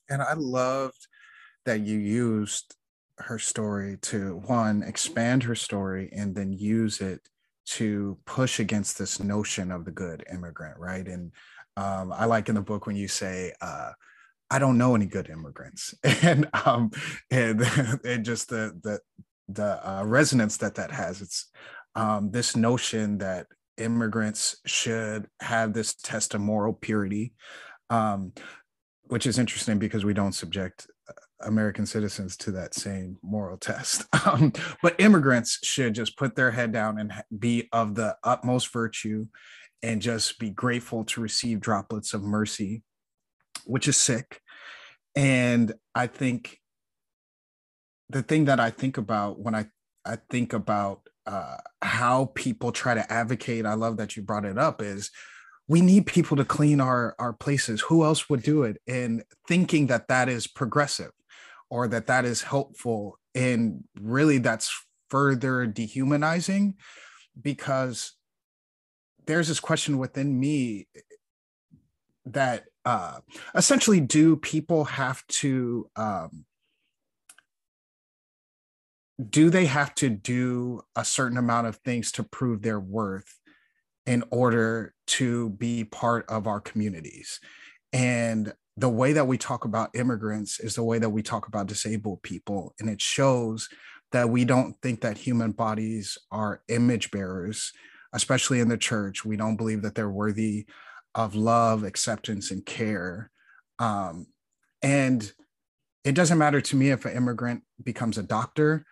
[0.08, 1.08] and I loved
[1.64, 2.76] that you used
[3.18, 7.20] her story to one expand her story and then use it
[7.64, 11.06] to push against this notion of the good immigrant, right?
[11.06, 11.32] And
[11.76, 13.92] um, I like in the book when you say, uh,
[14.52, 16.90] "I don't know any good immigrants," and um,
[17.30, 17.60] and,
[18.04, 19.00] and just the the
[19.48, 21.22] the uh, resonance that that has.
[21.22, 21.50] It's
[21.94, 23.46] um, this notion that
[23.78, 27.32] immigrants should have this test of moral purity,
[27.90, 28.32] um,
[29.04, 31.12] which is interesting because we don't subject uh,
[31.46, 34.04] American citizens to that same moral test.
[34.24, 34.52] Um,
[34.84, 39.26] but immigrants should just put their head down and be of the utmost virtue
[39.82, 42.84] and just be grateful to receive droplets of mercy,
[43.64, 44.40] which is sick.
[45.14, 46.60] And I think
[48.08, 49.66] the thing that I think about when I,
[50.04, 54.58] I think about uh, how people try to advocate, I love that you brought it
[54.58, 55.10] up, is
[55.68, 57.80] we need people to clean our, our places.
[57.82, 58.78] Who else would do it?
[58.86, 61.12] And thinking that that is progressive
[61.70, 66.74] or that that is helpful and really that's further dehumanizing
[67.40, 68.12] because
[69.26, 70.86] there's this question within me
[72.26, 73.18] that uh,
[73.54, 76.44] essentially do people have to um,
[79.30, 83.38] do they have to do a certain amount of things to prove their worth
[84.04, 87.38] in order to be part of our communities
[87.92, 91.66] and the way that we talk about immigrants is the way that we talk about
[91.66, 92.74] disabled people.
[92.80, 93.68] And it shows
[94.12, 97.72] that we don't think that human bodies are image bearers,
[98.12, 99.24] especially in the church.
[99.24, 100.66] We don't believe that they're worthy
[101.14, 103.30] of love, acceptance, and care.
[103.78, 104.26] Um,
[104.82, 105.32] and
[106.04, 108.84] it doesn't matter to me if an immigrant becomes a doctor,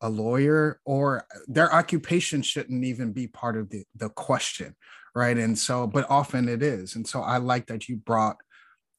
[0.00, 4.74] a lawyer, or their occupation shouldn't even be part of the, the question,
[5.14, 5.36] right?
[5.36, 6.96] And so, but often it is.
[6.96, 8.36] And so I like that you brought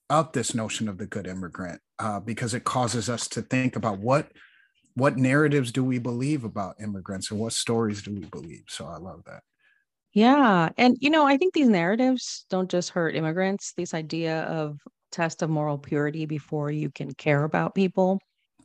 [0.10, 4.00] up this notion of the good immigrant uh, because it causes us to think about
[4.00, 4.32] what
[4.98, 8.98] what narratives do we believe about immigrants and what stories do we believe so i
[8.98, 9.42] love that
[10.16, 14.80] yeah and you know i think these narratives don't just hurt immigrants this idea of
[15.12, 18.20] test of moral purity before you can care about people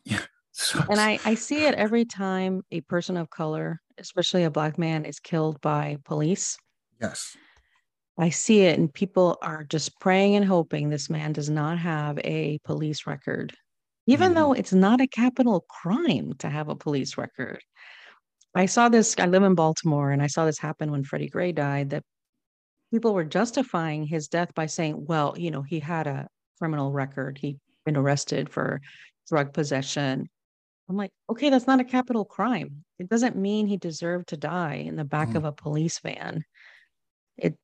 [0.04, 0.22] yeah
[0.52, 4.78] so, and I, I see it every time a person of color especially a black
[4.78, 6.56] man is killed by police
[7.00, 7.36] yes
[8.18, 12.18] I see it, and people are just praying and hoping this man does not have
[12.18, 13.54] a police record,
[14.06, 14.34] even mm-hmm.
[14.34, 17.62] though it's not a capital crime to have a police record.
[18.54, 21.52] I saw this, I live in Baltimore, and I saw this happen when Freddie Gray
[21.52, 22.02] died that
[22.90, 26.28] people were justifying his death by saying, well, you know, he had a
[26.58, 28.80] criminal record, he'd been arrested for
[29.28, 30.28] drug possession.
[30.88, 32.84] I'm like, okay, that's not a capital crime.
[32.98, 35.38] It doesn't mean he deserved to die in the back mm-hmm.
[35.38, 36.44] of a police van.
[37.36, 37.56] It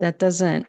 [0.00, 0.66] that doesn't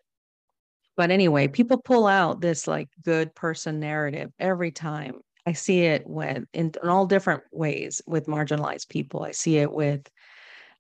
[0.96, 5.16] but anyway people pull out this like good person narrative every time
[5.46, 9.72] i see it when in, in all different ways with marginalized people i see it
[9.72, 10.08] with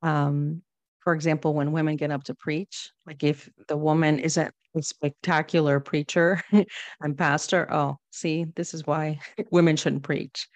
[0.01, 0.61] um
[0.99, 5.79] for example when women get up to preach like if the woman isn't a spectacular
[5.79, 6.41] preacher
[7.01, 9.19] and pastor oh see this is why
[9.51, 10.47] women shouldn't preach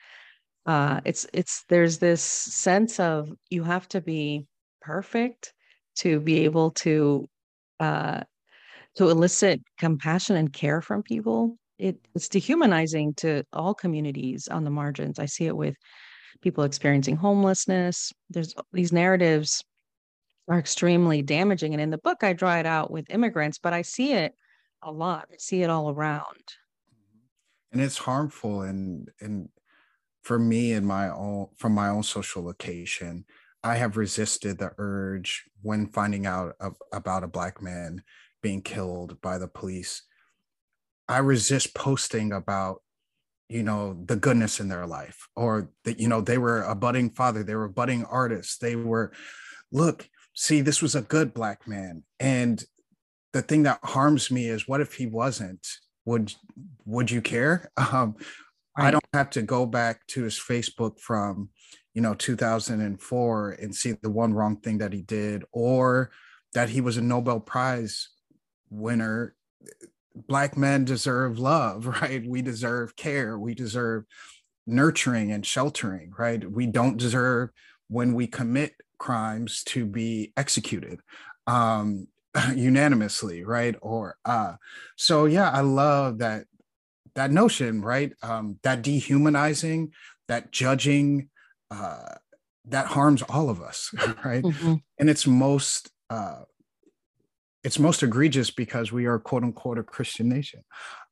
[0.66, 4.47] uh it's it's there's this sense of you have to be
[4.82, 5.53] perfect
[5.97, 7.28] to be able to
[7.80, 8.22] uh,
[8.95, 11.58] to elicit compassion and care from people.
[11.78, 15.19] It, it's dehumanizing to all communities on the margins.
[15.19, 15.75] I see it with
[16.41, 18.11] people experiencing homelessness.
[18.30, 19.63] There's these narratives
[20.47, 21.73] are extremely damaging.
[21.73, 24.34] And in the book, I draw it out with immigrants, but I see it
[24.82, 25.28] a lot.
[25.32, 26.23] I see it all around.
[26.23, 27.73] Mm-hmm.
[27.73, 28.61] And it's harmful.
[28.61, 29.49] And and
[30.23, 33.25] for me in my own from my own social location,
[33.63, 38.03] I have resisted the urge when finding out of, about a black man
[38.41, 40.03] being killed by the police.
[41.10, 42.82] I resist posting about,
[43.49, 47.10] you know, the goodness in their life or that, you know, they were a budding
[47.12, 49.14] father, they were budding artists, they were,
[49.72, 52.03] look, see, this was a good black man.
[52.20, 52.64] And
[53.34, 55.66] the thing that harms me is what if he wasn't?
[56.05, 56.34] Would
[56.86, 57.72] would you care?
[57.78, 58.16] Um,
[58.78, 58.88] right.
[58.88, 61.49] I don't have to go back to his Facebook from
[61.93, 66.12] you know 2004 and see the one wrong thing that he did or
[66.53, 68.10] that he was a nobel prize
[68.70, 69.36] winner
[70.28, 72.26] black men deserve love right?
[72.26, 73.38] We deserve care.
[73.38, 74.05] We deserve
[74.65, 76.49] nurturing and sheltering right?
[76.49, 77.49] We don't deserve
[77.88, 80.99] when we commit crimes to be executed
[81.45, 82.07] um
[82.55, 83.76] unanimously right?
[83.82, 84.53] Or uh
[84.95, 86.45] so yeah i love that
[87.15, 88.11] that notion right?
[88.22, 89.93] Um that dehumanizing
[90.28, 91.30] that judging
[91.72, 92.15] uh,
[92.65, 93.91] that harms all of us,
[94.26, 94.43] right?
[94.43, 94.76] Mm-hmm.
[94.99, 96.41] And it's most uh,
[97.68, 100.63] it's most egregious because we are quote unquote a Christian nation.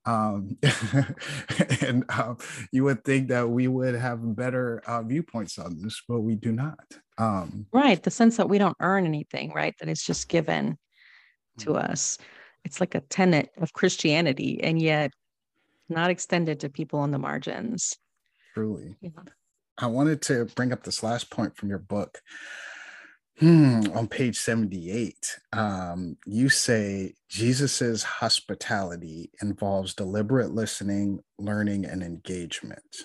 [0.06, 0.58] Um,
[1.82, 2.36] and uh,
[2.72, 6.54] you would think that we would have better uh, viewpoints on this, but we do
[6.54, 6.80] not.
[7.18, 8.02] Um, right.
[8.02, 9.76] The sense that we don't earn anything, right?
[9.80, 10.78] That it's just given
[11.58, 11.92] to mm-hmm.
[11.92, 12.18] us.
[12.64, 15.12] It's like a tenet of Christianity, and yet
[15.90, 17.98] not extended to people on the margins.
[18.54, 18.96] Truly.
[19.02, 19.10] Yeah.
[19.78, 22.22] I wanted to bring up this last point from your book.
[23.40, 32.96] Hmm, on page 78, um, you say Jesus's hospitality involves deliberate listening, learning, and engagement.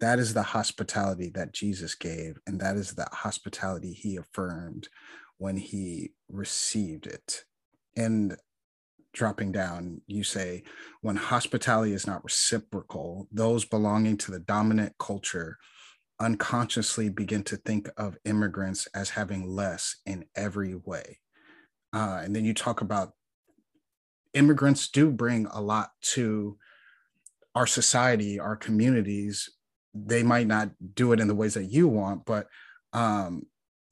[0.00, 4.88] That is the hospitality that Jesus gave, and that is the hospitality he affirmed
[5.38, 7.44] when he received it.
[7.96, 8.36] And
[9.12, 10.64] dropping down, you say,
[11.00, 15.58] when hospitality is not reciprocal, those belonging to the dominant culture
[16.24, 21.18] unconsciously begin to think of immigrants as having less in every way.
[21.92, 23.12] Uh, and then you talk about
[24.32, 26.56] immigrants do bring a lot to
[27.54, 29.50] our society, our communities.
[29.94, 32.48] They might not do it in the ways that you want, but
[32.94, 33.46] um,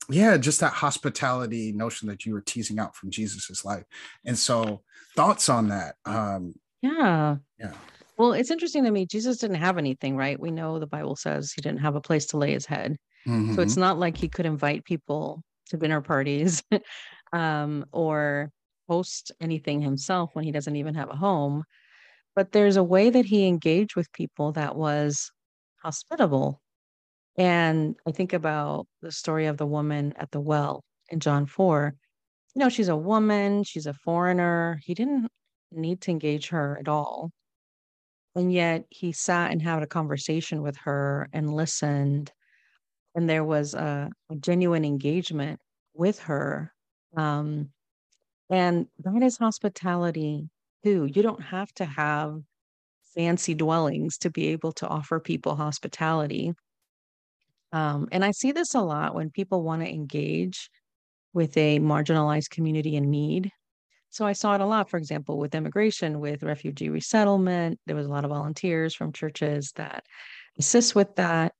[0.09, 3.83] yeah, just that hospitality notion that you were teasing out from Jesus's life.
[4.25, 4.81] And so,
[5.15, 5.95] thoughts on that?
[6.03, 7.37] Um, yeah.
[7.59, 7.73] Yeah.
[8.17, 9.05] Well, it's interesting to me.
[9.05, 10.39] Jesus didn't have anything, right?
[10.39, 12.97] We know the Bible says he didn't have a place to lay his head.
[13.27, 13.55] Mm-hmm.
[13.55, 13.81] So it's mm-hmm.
[13.81, 16.61] not like he could invite people to dinner parties
[17.33, 18.51] um, or
[18.87, 21.63] host anything himself when he doesn't even have a home.
[22.35, 25.31] But there's a way that he engaged with people that was
[25.81, 26.61] hospitable.
[27.37, 31.95] And I think about the story of the woman at the well in John 4.
[32.55, 34.79] You know, she's a woman, she's a foreigner.
[34.83, 35.27] He didn't
[35.71, 37.31] need to engage her at all.
[38.35, 42.31] And yet he sat and had a conversation with her and listened.
[43.15, 45.59] And there was a, a genuine engagement
[45.93, 46.73] with her.
[47.15, 47.69] Um,
[48.49, 50.49] and that is hospitality
[50.83, 51.05] too.
[51.05, 52.39] You don't have to have
[53.15, 56.53] fancy dwellings to be able to offer people hospitality.
[57.71, 60.69] Um, and I see this a lot when people want to engage
[61.33, 63.51] with a marginalized community in need.
[64.13, 67.79] So I saw it a lot, for example, with immigration, with refugee resettlement.
[67.87, 70.05] There was a lot of volunteers from churches that
[70.59, 71.53] assist with that.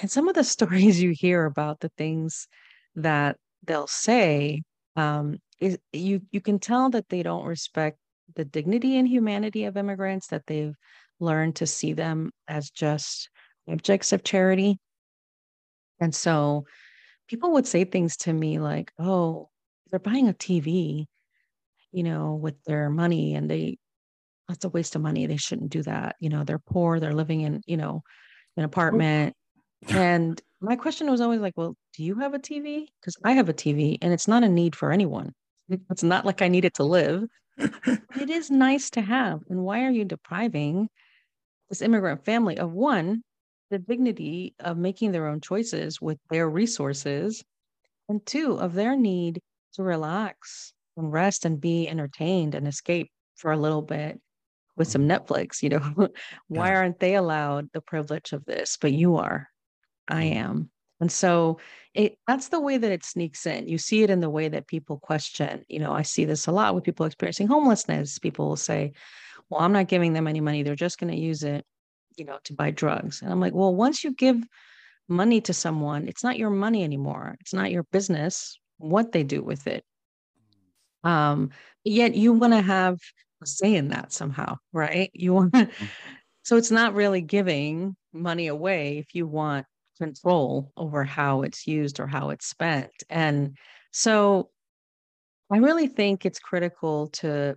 [0.00, 2.46] And some of the stories you hear about the things
[2.94, 4.62] that they'll say
[4.94, 7.98] um, is you you can tell that they don't respect
[8.36, 10.76] the dignity and humanity of immigrants, that they've
[11.18, 13.28] learned to see them as just
[13.68, 14.78] objects of charity.
[15.98, 16.66] And so
[17.26, 19.48] people would say things to me like, oh,
[19.90, 21.06] they're buying a TV
[21.94, 23.78] you know, with their money and they
[24.48, 25.26] that's a waste of money.
[25.26, 26.16] They shouldn't do that.
[26.20, 28.02] You know, they're poor, they're living in, you know,
[28.58, 29.34] an apartment.
[29.88, 32.86] And my question was always like, well, do you have a TV?
[33.00, 35.32] Because I have a TV and it's not a need for anyone.
[35.90, 37.24] It's not like I need it to live.
[37.56, 39.40] it is nice to have.
[39.48, 40.88] And why are you depriving
[41.70, 43.22] this immigrant family of one,
[43.70, 47.42] the dignity of making their own choices with their resources,
[48.10, 49.40] and two, of their need
[49.74, 54.20] to relax rest and be entertained and escape for a little bit
[54.76, 55.12] with some mm-hmm.
[55.12, 56.08] Netflix, you know,
[56.48, 56.76] why yeah.
[56.76, 58.76] aren't they allowed the privilege of this?
[58.80, 59.48] But you are.
[60.08, 60.38] I mm-hmm.
[60.38, 60.70] am.
[61.00, 61.58] And so
[61.92, 63.68] it that's the way that it sneaks in.
[63.68, 65.64] You see it in the way that people question.
[65.68, 68.18] You know, I see this a lot with people experiencing homelessness.
[68.18, 68.92] People will say,
[69.50, 70.62] Well, I'm not giving them any money.
[70.62, 71.64] They're just going to use it,
[72.16, 73.22] you know, to buy drugs.
[73.22, 74.42] And I'm like, Well, once you give
[75.08, 77.36] money to someone, it's not your money anymore.
[77.40, 79.84] It's not your business what they do with it.
[81.04, 81.50] Um,
[81.84, 82.98] yet you want to have
[83.42, 85.10] a say in that somehow, right?
[85.12, 85.84] You want mm-hmm.
[86.42, 89.66] so it's not really giving money away if you want
[89.98, 92.90] control over how it's used or how it's spent.
[93.08, 93.56] And
[93.92, 94.50] so
[95.52, 97.56] I really think it's critical to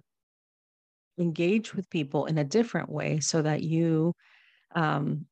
[1.18, 4.14] engage with people in a different way so that you
[4.76, 5.26] um,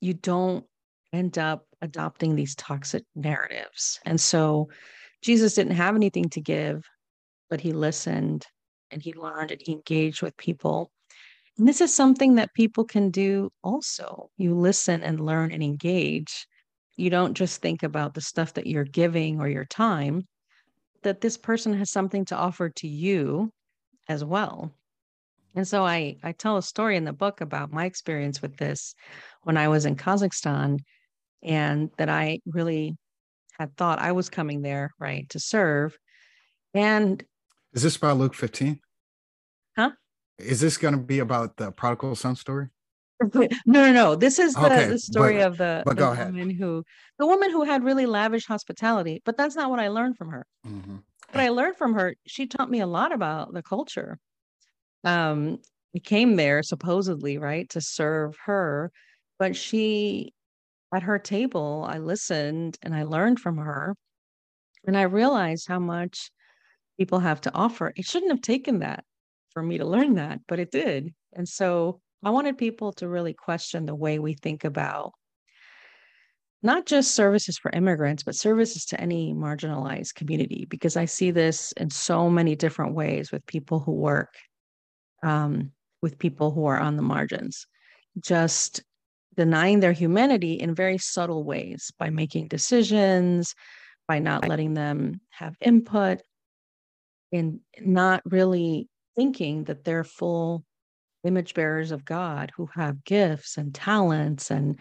[0.00, 0.66] you don't
[1.12, 4.00] end up adopting these toxic narratives.
[4.04, 4.68] And so
[5.22, 6.84] Jesus didn't have anything to give
[7.50, 8.44] but he listened
[8.90, 10.90] and he learned and he engaged with people.
[11.58, 14.30] And this is something that people can do also.
[14.36, 16.46] You listen and learn and engage.
[16.96, 20.26] You don't just think about the stuff that you're giving or your time,
[21.02, 23.50] that this person has something to offer to you
[24.08, 24.72] as well.
[25.54, 28.94] And so I, I tell a story in the book about my experience with this
[29.42, 30.80] when I was in Kazakhstan
[31.42, 32.96] and that I really
[33.58, 35.96] had thought I was coming there, right, to serve.
[36.72, 37.22] And
[37.74, 38.80] is this about Luke 15?
[39.76, 39.90] Huh?
[40.38, 42.68] Is this going to be about the prodigal son story?
[43.32, 44.14] No, no, no.
[44.16, 46.56] This is the, okay, the story but, of the, the woman ahead.
[46.58, 46.84] who
[47.18, 50.44] the woman who had really lavish hospitality, but that's not what I learned from her.
[50.66, 50.96] Mm-hmm.
[51.30, 54.18] What I learned from her, she taught me a lot about the culture.
[55.04, 55.58] Um,
[55.94, 58.90] we came there supposedly, right, to serve her.
[59.38, 60.34] But she,
[60.94, 63.96] at her table, I listened and I learned from her.
[64.86, 66.30] And I realized how much
[66.98, 67.92] people have to offer.
[67.96, 69.04] It shouldn't have taken that
[69.50, 71.14] for me to learn that, but it did.
[71.32, 75.12] And so I wanted people to really question the way we think about
[76.62, 81.72] not just services for immigrants, but services to any marginalized community, because I see this
[81.72, 84.34] in so many different ways with people who work
[85.22, 87.66] um, with people who are on the margins,
[88.18, 88.82] just
[89.36, 93.54] denying their humanity in very subtle ways by making decisions,
[94.08, 96.22] by not letting them have input,
[97.34, 100.64] and not really thinking that they're full
[101.24, 104.78] image bearers of God who have gifts and talents and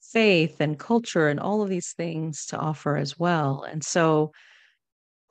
[0.00, 3.64] faith and culture and all of these things to offer as well.
[3.64, 4.32] And so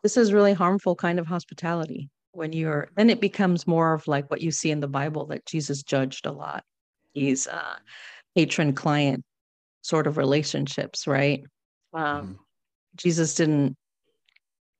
[0.03, 4.30] this is really harmful kind of hospitality when you're then it becomes more of like
[4.30, 6.63] what you see in the Bible that Jesus judged a lot.
[7.13, 7.76] He's uh
[8.36, 9.24] patron client
[9.82, 11.43] sort of relationships, right?
[11.93, 12.34] Um, mm-hmm.
[12.95, 13.76] Jesus didn't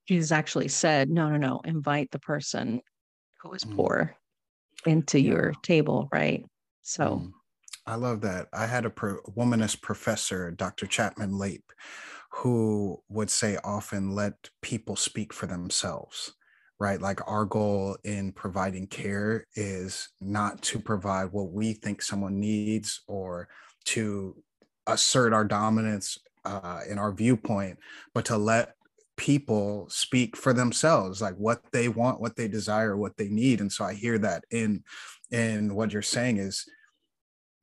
[0.07, 2.81] Jesus actually said, no, no, no, invite the person
[3.41, 3.75] who is mm-hmm.
[3.75, 4.15] poor
[4.85, 5.31] into yeah.
[5.31, 6.45] your table, right?
[6.81, 7.31] So mm.
[7.85, 8.47] I love that.
[8.53, 10.87] I had a pro- womanist professor, Dr.
[10.87, 11.71] Chapman Lape,
[12.31, 16.33] who would say often let people speak for themselves,
[16.79, 17.01] right?
[17.01, 23.01] Like our goal in providing care is not to provide what we think someone needs
[23.07, 23.47] or
[23.85, 24.35] to
[24.85, 27.77] assert our dominance uh, in our viewpoint,
[28.13, 28.75] but to let
[29.18, 33.72] people speak for themselves like what they want what they desire what they need and
[33.72, 34.84] so i hear that in
[35.32, 36.65] in what you're saying is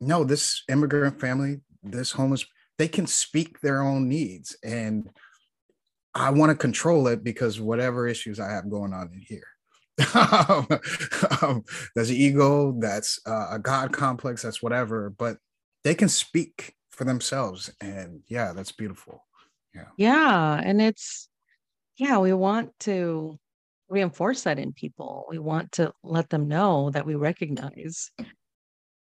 [0.00, 2.44] no, this immigrant family, this homeless,
[2.78, 4.56] they can speak their own needs.
[4.62, 5.08] And
[6.14, 9.46] I want to control it because whatever issues I have going on in here.
[11.42, 15.38] um, that's ego, that's uh, a God complex, that's whatever, but
[15.84, 17.70] they can speak for themselves.
[17.80, 19.24] And yeah, that's beautiful.
[19.74, 19.86] Yeah.
[19.96, 20.60] Yeah.
[20.62, 21.28] And it's,
[21.96, 23.38] yeah, we want to
[23.88, 25.26] reinforce that in people.
[25.28, 28.10] We want to let them know that we recognize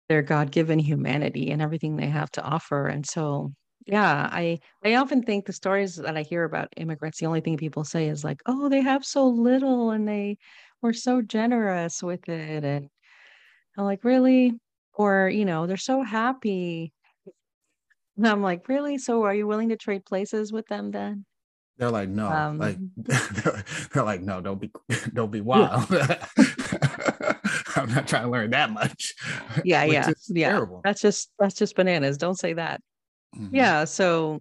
[0.09, 3.53] their god-given humanity and everything they have to offer and so
[3.87, 7.57] yeah i i often think the stories that i hear about immigrants the only thing
[7.57, 10.37] people say is like oh they have so little and they
[10.83, 12.89] were so generous with it and
[13.79, 14.53] i'm like really?
[14.95, 16.93] Or you know they're so happy.
[18.17, 18.99] And i'm like really?
[18.99, 21.25] So are you willing to trade places with them then
[21.81, 24.71] they're like no um, like they're, they're, like no don't be
[25.15, 26.25] don't be wild yeah.
[27.77, 29.15] I'm not trying to learn that much.
[29.65, 30.51] Yeah, yeah, yeah.
[30.51, 30.81] Terrible.
[30.85, 32.19] That's just that's just bananas.
[32.19, 32.81] Don't say that.
[33.37, 33.55] Mm-hmm.
[33.55, 33.85] Yeah.
[33.85, 34.41] So,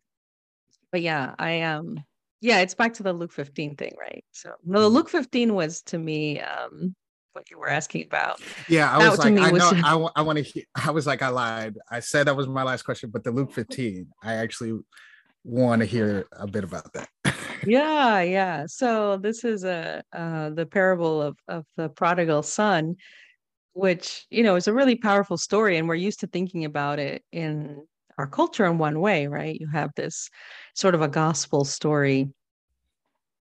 [0.91, 2.03] but yeah, I um,
[2.41, 4.23] yeah, it's back to the Luke 15 thing, right?
[4.31, 4.95] So, no, the mm-hmm.
[4.95, 6.95] Luke 15 was to me um
[7.33, 8.41] what you were asking about.
[8.67, 10.63] Yeah, I that was like, I was, know, I, I want to.
[10.75, 11.77] I was like, I lied.
[11.89, 14.79] I said that was my last question, but the Luke 15, I actually
[15.43, 17.09] want to hear a bit about that.
[17.66, 18.66] Yeah, yeah.
[18.68, 22.95] So this is a uh, the parable of of the prodigal son,
[23.74, 27.24] which you know is a really powerful story, and we're used to thinking about it
[27.32, 27.86] in
[28.18, 29.60] our culture in one way, right?
[29.60, 30.30] You have this
[30.76, 32.30] sort of a gospel story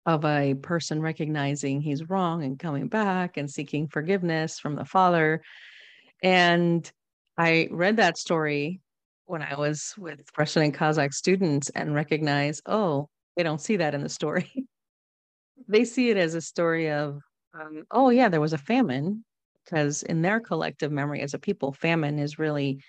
[0.05, 5.41] of a person recognizing he's wrong and coming back and seeking forgiveness from the father.
[6.23, 6.89] And
[7.37, 8.79] I read that story
[9.25, 13.95] when I was with Russian and Kazakh students and recognize, oh, they don't see that
[13.95, 14.51] in the story.
[15.67, 17.21] they see it as a story of,
[17.53, 19.23] um, oh, yeah, there was a famine,
[19.63, 22.81] because in their collective memory as a people, famine is really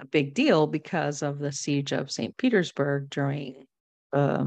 [0.00, 2.36] a big deal because of the siege of St.
[2.36, 3.66] Petersburg during
[4.12, 4.46] uh,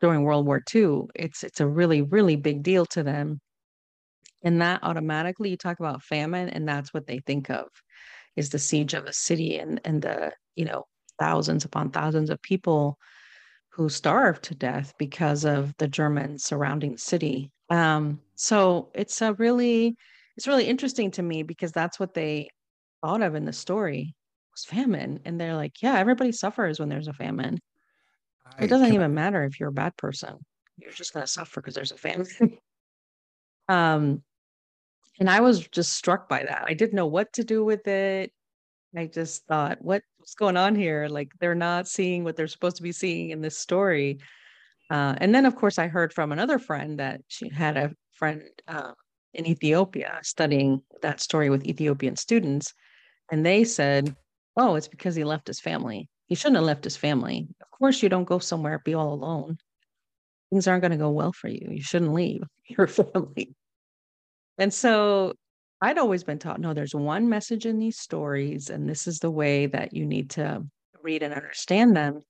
[0.00, 1.08] during World War II.
[1.14, 3.40] It's it's a really really big deal to them,
[4.42, 7.68] and that automatically you talk about famine, and that's what they think of
[8.36, 10.86] is the siege of a city and and the you know
[11.18, 12.98] thousands upon thousands of people
[13.80, 17.50] who starved to death because of the Germans surrounding city.
[17.70, 19.96] Um, so it's a really
[20.36, 22.50] it's really interesting to me because that's what they
[23.02, 24.14] thought of in the story
[24.52, 27.58] was famine, and they're like, yeah, everybody suffers when there's a famine.
[28.44, 30.36] I, it doesn't even matter if you're a bad person;
[30.76, 32.28] you're just going to suffer because there's a famine.
[33.70, 34.22] um,
[35.18, 36.64] and I was just struck by that.
[36.66, 38.30] I didn't know what to do with it.
[38.96, 41.08] I just thought, what, what's going on here?
[41.08, 44.18] Like they're not seeing what they're supposed to be seeing in this story.
[44.90, 48.42] Uh, and then, of course, I heard from another friend that she had a friend
[48.66, 48.92] uh,
[49.34, 52.74] in Ethiopia studying that story with Ethiopian students.
[53.30, 54.14] And they said,
[54.56, 56.08] oh, it's because he left his family.
[56.26, 57.48] He shouldn't have left his family.
[57.60, 59.58] Of course, you don't go somewhere, be all alone.
[60.50, 61.68] Things aren't going to go well for you.
[61.70, 63.54] You shouldn't leave your family.
[64.58, 65.34] And so
[65.82, 69.30] I'd always been taught no, there's one message in these stories, and this is the
[69.30, 70.64] way that you need to
[71.02, 72.20] read and understand them.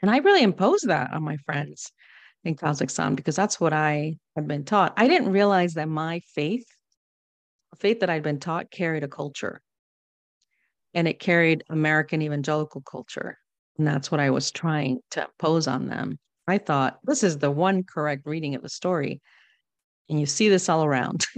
[0.00, 1.92] And I really imposed that on my friends
[2.44, 4.94] in Kazakhstan because that's what I had been taught.
[4.96, 6.66] I didn't realize that my faith,
[7.78, 9.60] faith that I'd been taught, carried a culture
[10.94, 13.38] and it carried American evangelical culture.
[13.78, 16.18] And that's what I was trying to impose on them.
[16.46, 19.20] I thought this is the one correct reading of the story.
[20.08, 21.26] And you see this all around.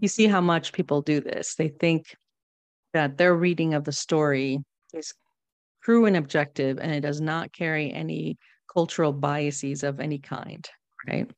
[0.00, 1.54] you see how much people do this.
[1.54, 2.14] They think
[2.92, 4.58] that their reading of the story
[4.94, 5.12] is
[5.82, 8.38] true and objective, and it does not carry any
[8.72, 10.68] cultural biases of any kind,
[11.08, 11.30] right?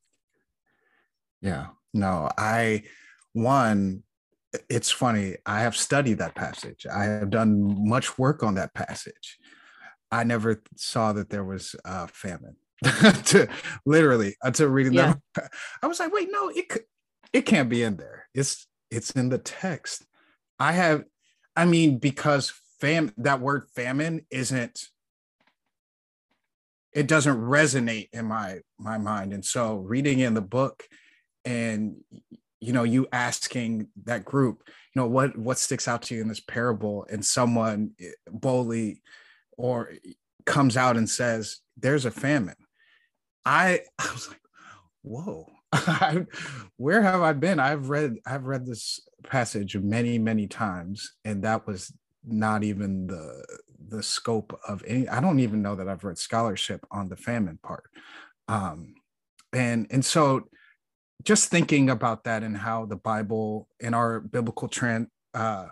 [1.40, 1.66] Yeah.
[1.94, 2.82] No, I,
[3.32, 4.02] one,
[4.68, 5.36] it's funny.
[5.46, 6.86] I have studied that passage.
[6.86, 9.38] I have done much work on that passage.
[10.10, 12.56] I never saw that there was a famine.
[13.24, 13.48] to
[13.84, 15.14] literally until reading yeah.
[15.34, 15.50] that,
[15.82, 16.66] I was like, wait, no, it
[17.32, 18.27] it can't be in there.
[18.38, 20.04] It's it's in the text.
[20.58, 21.04] I have,
[21.56, 24.86] I mean, because fam that word famine isn't
[26.92, 29.32] it doesn't resonate in my my mind.
[29.32, 30.84] And so reading in the book
[31.44, 31.96] and
[32.60, 36.28] you know you asking that group you know what what sticks out to you in
[36.28, 37.06] this parable?
[37.10, 37.92] And someone
[38.30, 39.02] boldly
[39.56, 39.92] or
[40.46, 42.56] comes out and says there's a famine.
[43.44, 44.40] I i was like
[45.02, 45.46] whoa
[46.76, 51.66] where have i been i've read i've read this passage many many times and that
[51.66, 51.92] was
[52.24, 53.44] not even the
[53.88, 57.58] the scope of any i don't even know that i've read scholarship on the famine
[57.62, 57.84] part
[58.48, 58.94] um
[59.52, 60.48] and and so
[61.24, 65.66] just thinking about that and how the Bible and our biblical trend uh,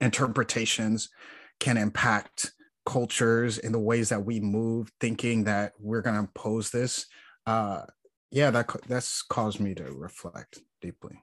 [0.00, 1.08] interpretations
[1.58, 2.52] can impact
[2.84, 7.06] cultures in the ways that we move, thinking that we're going to impose this.
[7.46, 7.82] Uh,
[8.36, 11.22] yeah, that that's caused me to reflect deeply.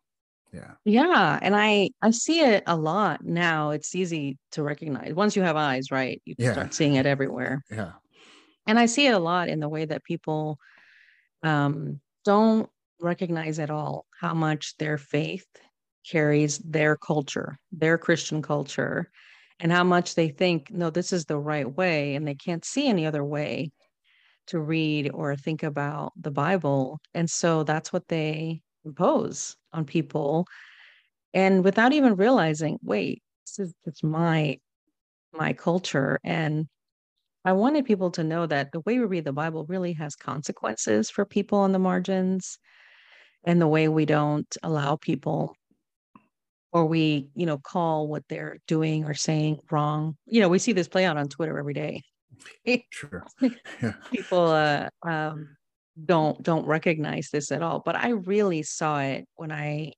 [0.51, 0.71] Yeah.
[0.83, 3.69] Yeah, and I I see it a lot now.
[3.69, 6.19] It's easy to recognize once you have eyes, right?
[6.25, 6.53] You yeah.
[6.53, 7.63] start seeing it everywhere.
[7.69, 7.91] Yeah.
[8.65, 10.57] And I see it a lot in the way that people
[11.43, 12.67] um, don't
[12.99, 15.45] recognize at all how much their faith
[16.09, 19.11] carries their culture, their Christian culture,
[19.59, 22.87] and how much they think, no, this is the right way, and they can't see
[22.87, 23.71] any other way
[24.47, 26.99] to read or think about the Bible.
[27.13, 30.47] And so that's what they impose on people.
[31.33, 34.59] And without even realizing, wait, this is it's my
[35.33, 36.19] my culture.
[36.23, 36.67] And
[37.45, 41.09] I wanted people to know that the way we read the Bible really has consequences
[41.09, 42.57] for people on the margins
[43.43, 45.55] and the way we don't allow people
[46.73, 50.73] or we you know call what they're doing or saying wrong you know we see
[50.73, 52.01] this play out on twitter every day
[52.89, 53.93] sure yeah.
[54.11, 55.55] people uh, um,
[56.05, 59.91] don't don't recognize this at all but i really saw it when i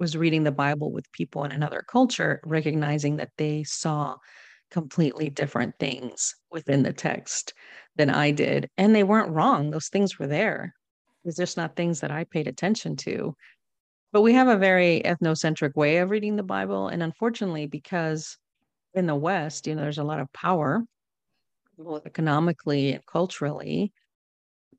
[0.00, 4.16] was reading the bible with people in another culture recognizing that they saw
[4.70, 7.54] completely different things within the text
[7.96, 10.74] than i did and they weren't wrong those things were there
[11.28, 13.36] it's just not things that I paid attention to.
[14.12, 16.88] But we have a very ethnocentric way of reading the Bible.
[16.88, 18.38] And unfortunately, because
[18.94, 20.82] in the West, you know, there's a lot of power,
[21.78, 23.92] both economically and culturally,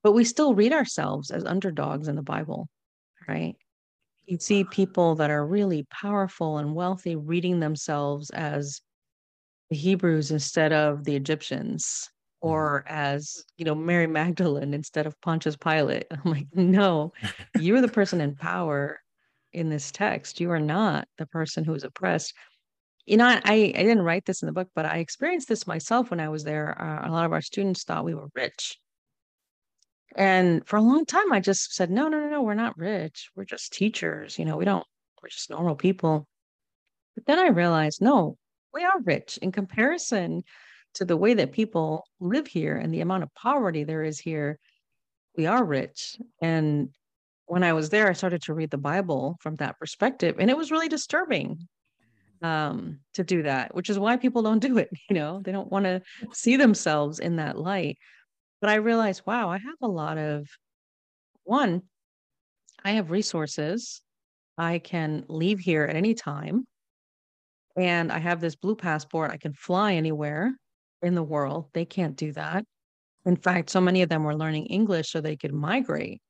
[0.04, 2.68] but we still read ourselves as underdogs in the Bible,
[3.28, 3.56] right?
[4.26, 8.82] You see people that are really powerful and wealthy reading themselves as
[9.70, 12.10] the Hebrews instead of the Egyptians
[12.41, 12.54] Mm-hmm.
[12.54, 17.12] or as you know mary magdalene instead of pontius pilate i'm like no
[17.60, 18.97] you're the person in power
[19.52, 22.34] in this text you are not the person who is oppressed
[23.10, 26.12] you know i i didn't write this in the book but i experienced this myself
[26.12, 28.78] when i was there uh, a lot of our students thought we were rich.
[30.16, 33.30] And for a long time i just said no no no no we're not rich.
[33.36, 34.86] We're just teachers you know we don't
[35.22, 36.28] we're just normal people.
[37.16, 38.38] But then i realized no
[38.74, 39.39] we are rich.
[39.41, 40.43] In comparison
[40.95, 44.60] to the way that people live here and the amount of poverty there is here,
[45.36, 46.18] we are rich.
[46.41, 46.89] And
[47.45, 50.57] when I was there, I started to read the Bible from that perspective, and it
[50.57, 51.68] was really disturbing
[52.42, 54.90] um, to do that, which is why people don't do it.
[55.10, 56.02] You know, they don't want to
[56.34, 57.98] see themselves in that light.
[58.62, 60.48] But I realized, wow, I have a lot of
[61.44, 61.84] one,
[62.84, 64.02] I have resources.
[64.58, 66.66] I can leave here at any time.
[67.78, 69.32] And I have this blue passport.
[69.32, 70.54] I can fly anywhere
[71.02, 71.70] in the world.
[71.74, 72.66] They can't do that.
[73.26, 76.22] In fact, so many of them were learning English so they could migrate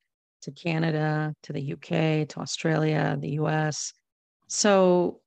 [0.43, 3.93] to Canada, to the UK, to Australia, the US.
[4.47, 5.21] So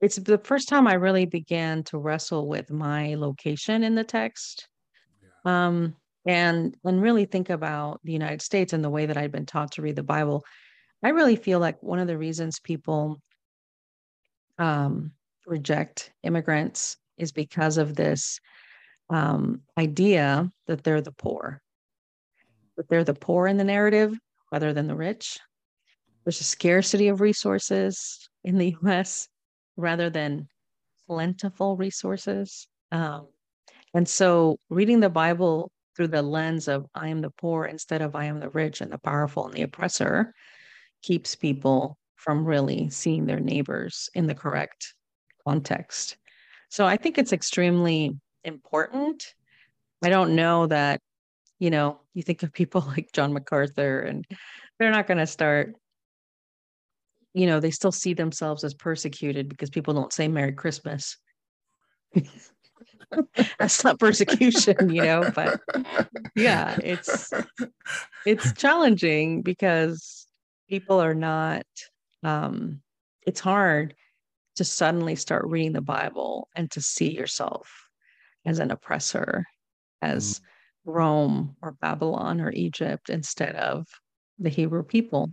[0.00, 4.68] it's the first time I really began to wrestle with my location in the text.
[5.44, 5.96] Um,
[6.26, 9.72] and and really think about the United States and the way that I'd been taught
[9.72, 10.44] to read the Bible.
[11.02, 13.22] I really feel like one of the reasons people
[14.58, 15.12] um,
[15.46, 18.38] reject immigrants is because of this
[19.08, 21.62] um, idea that they're the poor,
[22.76, 24.14] that they're the poor in the narrative
[24.52, 25.38] rather than the rich.
[26.24, 29.26] There's a scarcity of resources in the US
[29.80, 30.48] rather than
[31.06, 32.68] plentiful resources.
[32.92, 33.28] Um,
[33.94, 38.14] and so reading the Bible through the lens of I am the poor instead of
[38.14, 40.34] I am the rich and the powerful and the oppressor
[41.02, 44.94] keeps people from really seeing their neighbors in the correct
[45.46, 46.16] context.
[46.68, 49.34] So I think it's extremely important.
[50.02, 51.00] I don't know that,
[51.58, 54.24] you know, you think of people like John MacArthur and
[54.78, 55.74] they're not going to start
[57.34, 61.16] you know, they still see themselves as persecuted because people don't say Merry Christmas.
[63.58, 65.60] That's not persecution, you know, but
[66.36, 67.32] yeah, it's
[68.26, 70.26] it's challenging because
[70.68, 71.66] people are not
[72.22, 72.80] um
[73.26, 73.94] it's hard
[74.56, 77.70] to suddenly start reading the Bible and to see yourself
[78.44, 79.46] as an oppressor,
[80.02, 80.42] as mm.
[80.84, 83.86] Rome or Babylon or Egypt instead of
[84.38, 85.30] the Hebrew people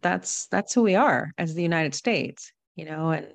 [0.00, 3.26] that's that's who we are as the United States, you know, and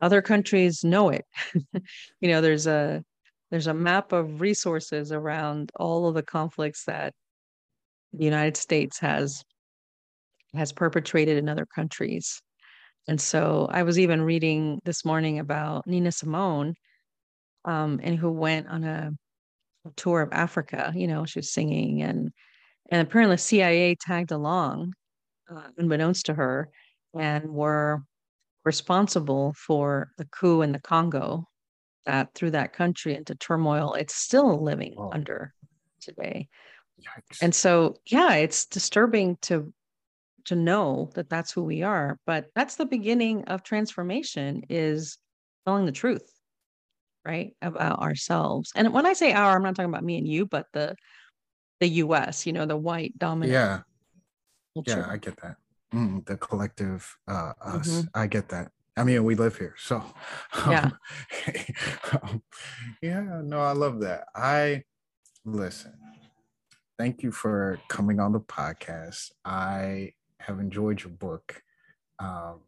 [0.00, 1.24] other countries know it.
[2.20, 3.02] you know, there's a
[3.50, 7.14] there's a map of resources around all of the conflicts that
[8.12, 9.42] the United States has
[10.54, 12.40] has perpetrated in other countries.
[13.06, 16.74] And so I was even reading this morning about Nina Simone,
[17.64, 19.10] um, and who went on a,
[19.96, 20.92] tour of Africa.
[20.94, 22.30] You know, she was singing, and
[22.90, 24.92] and apparently CIA tagged along
[25.50, 26.70] uh, unbeknownst to her,
[27.14, 28.02] and were
[28.64, 31.48] responsible for the coup in the Congo
[32.06, 33.94] that threw that country into turmoil.
[33.94, 35.52] It's still living under
[36.00, 36.48] today.
[37.00, 37.38] Yikes.
[37.42, 39.72] And so, yeah, it's disturbing to
[40.46, 45.18] to know that that's who we are, but that's the beginning of transformation is
[45.66, 46.26] telling the truth,
[47.22, 48.72] right, about ourselves.
[48.74, 50.96] And when I say our, I'm not talking about me and you, but the
[51.80, 52.46] the U.S.
[52.46, 53.80] You know, the white dominant yeah
[54.74, 55.56] yeah, I get that.
[55.94, 57.88] Mm, the collective uh, us.
[57.88, 58.06] Mm-hmm.
[58.14, 58.70] I get that.
[58.96, 60.02] I mean, we live here, so
[60.68, 60.90] yeah,
[62.22, 62.42] um,
[63.02, 63.40] yeah.
[63.44, 64.26] No, I love that.
[64.34, 64.82] I
[65.44, 65.94] listen.
[66.98, 69.30] Thank you for coming on the podcast.
[69.44, 71.62] I have enjoyed your book.
[72.18, 72.62] Um,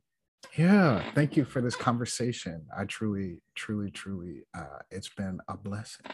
[0.57, 2.67] yeah, thank you for this conversation.
[2.77, 6.07] I truly, truly, truly, uh, it's been a blessing.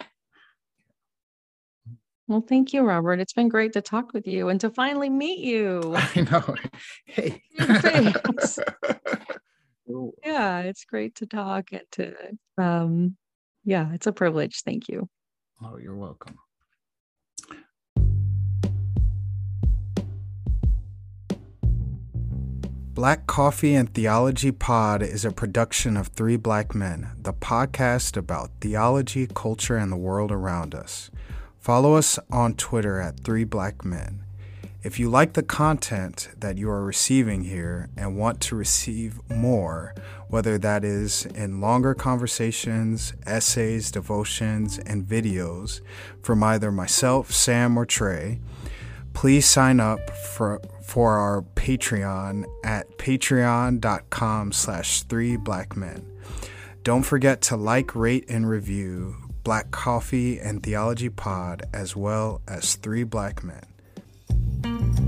[2.29, 3.21] Well, thank you, Robert.
[3.21, 5.95] It's been great to talk with you and to finally meet you.
[5.95, 6.57] I know.
[7.05, 7.43] Hey.
[10.25, 12.15] yeah, it's great to talk and to
[12.59, 13.17] um
[13.65, 14.63] yeah, it's a privilege.
[14.63, 15.09] Thank you.
[15.63, 16.37] Oh, you're welcome.
[22.97, 28.53] Black Coffee and Theology Pod is a production of Three Black Men, the podcast about
[28.63, 31.11] theology, culture, and the world around us.
[31.67, 34.23] Follow us on Twitter at Three Black Men.
[34.85, 39.93] If you like the content that you are receiving here and want to receive more,
[40.29, 45.81] whether that is in longer conversations, essays, devotions, and videos
[46.23, 48.39] from either myself, Sam, or Trey,
[49.13, 56.09] please sign up for, for our Patreon at patreon.com slash three black men.
[56.85, 59.17] Don't forget to like, rate, and review
[59.47, 65.06] Black Coffee and Theology Pod, as well as Three Black Men.